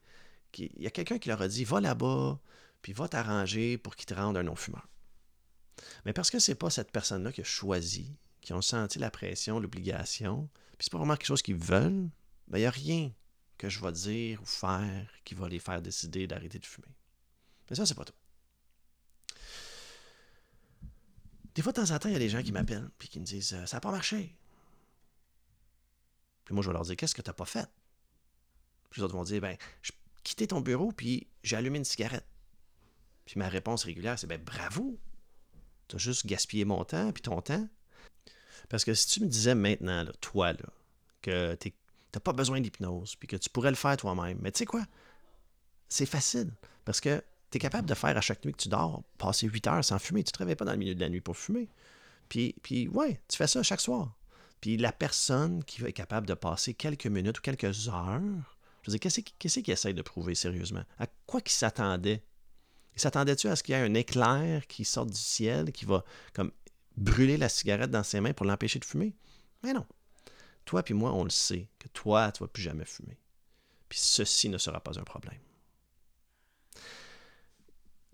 [0.58, 2.38] Il y a quelqu'un qui leur a dit va là-bas,
[2.82, 4.86] puis va t'arranger pour qu'ils te rendent un non-fumeur.
[6.04, 9.58] Mais parce que c'est pas cette personne-là qui a choisi, qui ont senti la pression,
[9.58, 12.10] l'obligation, puis c'est pas vraiment quelque chose qu'ils veulent,
[12.48, 13.10] ben il n'y a rien
[13.58, 16.88] que je vais dire ou faire qui va les faire décider d'arrêter de fumer.
[17.70, 18.14] Mais ça, c'est pas tout.
[21.54, 23.20] Des fois, de temps en temps, il y a des gens qui m'appellent puis qui
[23.20, 24.34] me disent euh, Ça n'a pas marché.
[26.44, 27.68] Puis moi, je vais leur dire Qu'est-ce que tu n'as pas fait
[28.90, 29.92] Puis les autres vont dire Ben, je
[30.24, 32.26] quitté ton bureau puis j'ai allumé une cigarette.
[33.26, 34.98] Puis ma réponse régulière, c'est Ben, bravo
[35.88, 37.68] Tu as juste gaspillé mon temps puis ton temps.
[38.68, 40.68] Parce que si tu me disais maintenant, toi, là,
[41.20, 41.72] que tu
[42.14, 44.84] n'as pas besoin d'hypnose puis que tu pourrais le faire toi-même, mais tu sais quoi?
[45.88, 46.52] C'est facile.
[46.84, 49.66] Parce que tu es capable de faire à chaque nuit que tu dors, passer 8
[49.66, 50.22] heures sans fumer.
[50.24, 51.68] Tu ne te réveilles pas dans le milieu de la nuit pour fumer.
[52.28, 54.16] Puis, puis ouais, tu fais ça chaque soir.
[54.60, 58.98] Puis la personne qui est capable de passer quelques minutes ou quelques heures, je veux
[58.98, 59.00] dire,
[59.38, 60.84] qu'est-ce qu'il essaie de prouver sérieusement?
[60.98, 62.24] À quoi qu'il s'attendait?
[62.94, 66.04] Il s'attendait-tu à ce qu'il y ait un éclair qui sorte du ciel, qui va
[66.32, 66.52] comme
[66.96, 69.14] brûler la cigarette dans ses mains pour l'empêcher de fumer?
[69.62, 69.86] Mais non.
[70.72, 73.18] Toi puis moi, on le sait, que toi, tu ne vas plus jamais fumer.
[73.90, 75.38] Puis ceci ne sera pas un problème.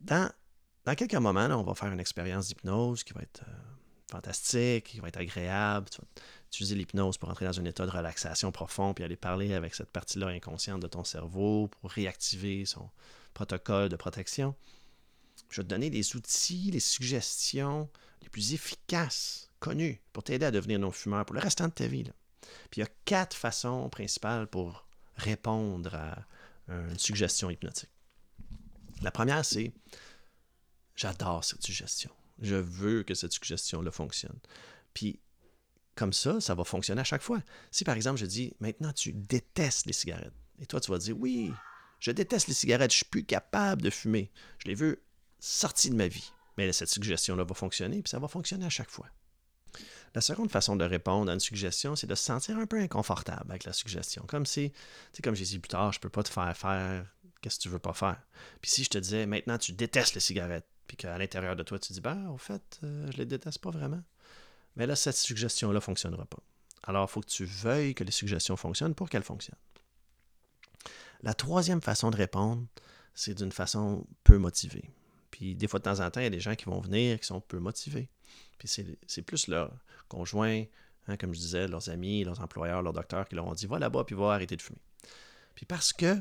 [0.00, 0.28] Dans,
[0.96, 3.52] quelques moments, on va faire une expérience d'hypnose qui va être euh,
[4.10, 5.88] fantastique, qui va être agréable.
[5.88, 6.08] Tu vas
[6.48, 9.92] utiliser l'hypnose pour entrer dans un état de relaxation profond, puis aller parler avec cette
[9.92, 12.90] partie-là inconsciente de ton cerveau pour réactiver son
[13.34, 14.56] protocole de protection.
[15.48, 17.88] Je vais te donner des outils, les suggestions
[18.20, 22.10] les plus efficaces, connues, pour t'aider à devenir non-fumeur pour le restant de ta vie.
[22.70, 24.86] Puis il y a quatre façons principales pour
[25.16, 26.26] répondre à
[26.68, 27.90] une suggestion hypnotique.
[29.02, 29.72] La première, c'est
[30.94, 32.10] j'adore cette suggestion.
[32.40, 34.38] Je veux que cette suggestion-là fonctionne.
[34.94, 35.20] Puis,
[35.94, 37.40] comme ça, ça va fonctionner à chaque fois.
[37.70, 41.16] Si par exemple, je dis maintenant tu détestes les cigarettes, et toi tu vas dire
[41.18, 41.52] oui,
[42.00, 44.30] je déteste les cigarettes, je suis plus capable de fumer.
[44.58, 45.02] Je les veux
[45.40, 46.32] sortis de ma vie.
[46.56, 49.08] Mais cette suggestion-là va fonctionner, puis ça va fonctionner à chaque fois.
[50.14, 53.50] La seconde façon de répondre à une suggestion, c'est de se sentir un peu inconfortable
[53.50, 54.24] avec la suggestion.
[54.26, 54.78] Comme si, tu
[55.12, 57.04] sais, comme j'ai dit plus tard, je peux pas te faire faire
[57.40, 58.20] Qu'est-ce que tu veux pas faire?
[58.60, 61.78] Puis si je te disais, maintenant, tu détestes les cigarettes, puis qu'à l'intérieur de toi,
[61.78, 64.02] tu dis, ben, au fait, euh, je les déteste pas vraiment.
[64.76, 66.42] Mais là, cette suggestion-là ne fonctionnera pas.
[66.82, 69.58] Alors, il faut que tu veuilles que les suggestions fonctionnent pour qu'elles fonctionnent.
[71.22, 72.66] La troisième façon de répondre,
[73.14, 74.90] c'est d'une façon peu motivée.
[75.38, 77.20] Puis des fois, de temps en temps, il y a des gens qui vont venir
[77.20, 78.08] qui sont peu motivés.
[78.58, 78.68] Puis
[79.06, 79.72] c'est plus leur
[80.08, 80.64] conjoint,
[81.06, 83.78] hein, comme je disais, leurs amis, leurs employeurs, leurs docteurs qui leur ont dit va
[83.78, 84.80] là-bas puis va arrêter de fumer.
[85.54, 86.20] Puis parce que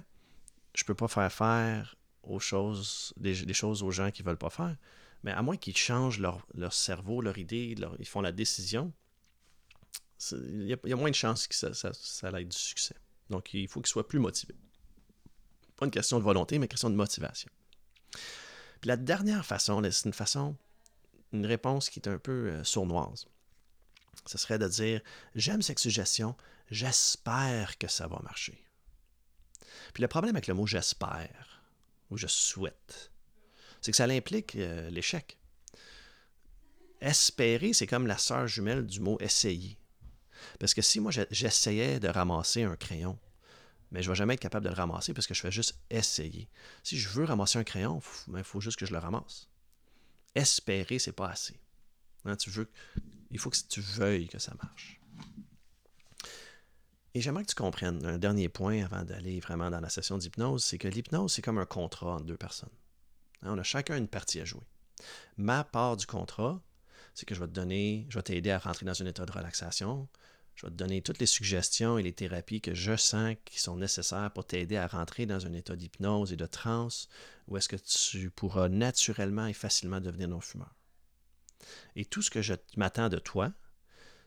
[0.76, 4.76] je peux pas faire faire aux choses, des, choses aux gens qui veulent pas faire.
[5.24, 8.94] Mais à moins qu'ils changent leur, cerveau, leur idée, ils font la décision,
[10.32, 12.96] il y, a moins de chances que ça, ça, ait du succès.
[13.32, 14.56] Donc, il faut qu'ils soient plus motivés.
[15.76, 17.50] Pas une question de volonté, mais une question de motivation.
[18.82, 20.56] Puis la dernière façon, c'est une façon,
[21.34, 23.26] une réponse qui est un peu euh, sournoise.
[24.26, 25.02] Ce serait de dire
[25.36, 26.36] J'aime cette suggestion,
[26.70, 28.64] j'espère que ça va marcher.
[29.94, 31.62] Puis le problème avec le mot j'espère,
[32.10, 33.12] ou je souhaite,
[33.82, 35.38] c'est que ça implique euh, l'échec.
[37.00, 39.78] Espérer, c'est comme la sœur jumelle du mot essayer.
[40.60, 43.18] Parce que si moi j'essayais de ramasser un crayon,
[43.92, 45.80] mais je ne vais jamais être capable de le ramasser parce que je fais juste
[45.90, 46.50] essayer.
[46.84, 49.48] Si je veux ramasser un crayon, il ben, faut juste que je le ramasse.
[50.36, 51.60] Espérer, c'est pas assez.
[52.26, 52.70] Hein, tu veux,
[53.32, 55.00] il faut que tu veuilles que ça marche.
[57.14, 60.64] Et j'aimerais que tu comprennes un dernier point avant d'aller vraiment dans la session d'hypnose,
[60.64, 62.70] c'est que l'hypnose, c'est comme un contrat entre deux personnes.
[63.42, 64.62] Hein, on a chacun une partie à jouer.
[65.38, 66.62] Ma part du contrat,
[67.14, 69.32] c'est que je vais te donner, je vais t'aider à rentrer dans un état de
[69.32, 70.08] relaxation.
[70.58, 73.78] Je vais te donner toutes les suggestions et les thérapies que je sens qui sont
[73.78, 77.10] nécessaires pour t'aider à rentrer dans un état d'hypnose et de transe
[77.48, 80.74] où est-ce que tu pourras naturellement et facilement devenir non-fumeur.
[81.96, 83.54] Et tout ce que je m'attends de toi,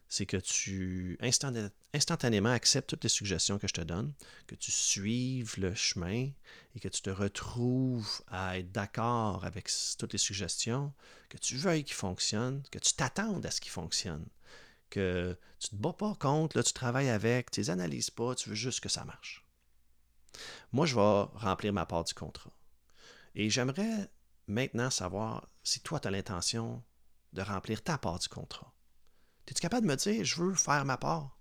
[0.09, 4.13] c'est que tu instantanément acceptes toutes les suggestions que je te donne,
[4.47, 6.31] que tu suives le chemin
[6.77, 9.69] et que tu te retrouves à être d'accord avec
[9.99, 10.93] toutes les suggestions,
[11.29, 14.27] que tu veuilles qu'ils fonctionnent, que tu t'attendes à ce qu'ils fonctionnent,
[14.91, 18.35] que tu ne te bats pas contre, là, tu travailles avec, tu les analyses pas,
[18.35, 19.47] tu veux juste que ça marche.
[20.73, 22.53] Moi, je vais remplir ma part du contrat.
[23.35, 24.11] Et j'aimerais
[24.47, 26.83] maintenant savoir si toi, tu as l'intention
[27.33, 28.75] de remplir ta part du contrat.
[29.47, 31.37] Es-tu capable de me dire, je veux faire ma part?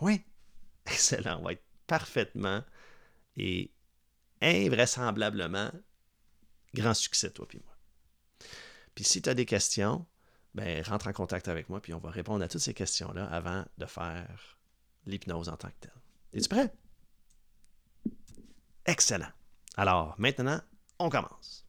[0.00, 0.24] Oui.
[0.86, 1.40] Excellent.
[1.40, 2.62] On va être parfaitement
[3.36, 3.72] et
[4.40, 5.72] invraisemblablement
[6.74, 7.76] grand succès, toi puis moi.
[8.94, 10.06] Puis si tu as des questions,
[10.54, 13.64] ben, rentre en contact avec moi, puis on va répondre à toutes ces questions-là avant
[13.78, 14.58] de faire
[15.06, 15.92] l'hypnose en tant que telle.
[16.32, 16.72] Es-tu prêt?
[18.86, 19.30] Excellent.
[19.76, 20.60] Alors, maintenant,
[20.98, 21.67] on commence.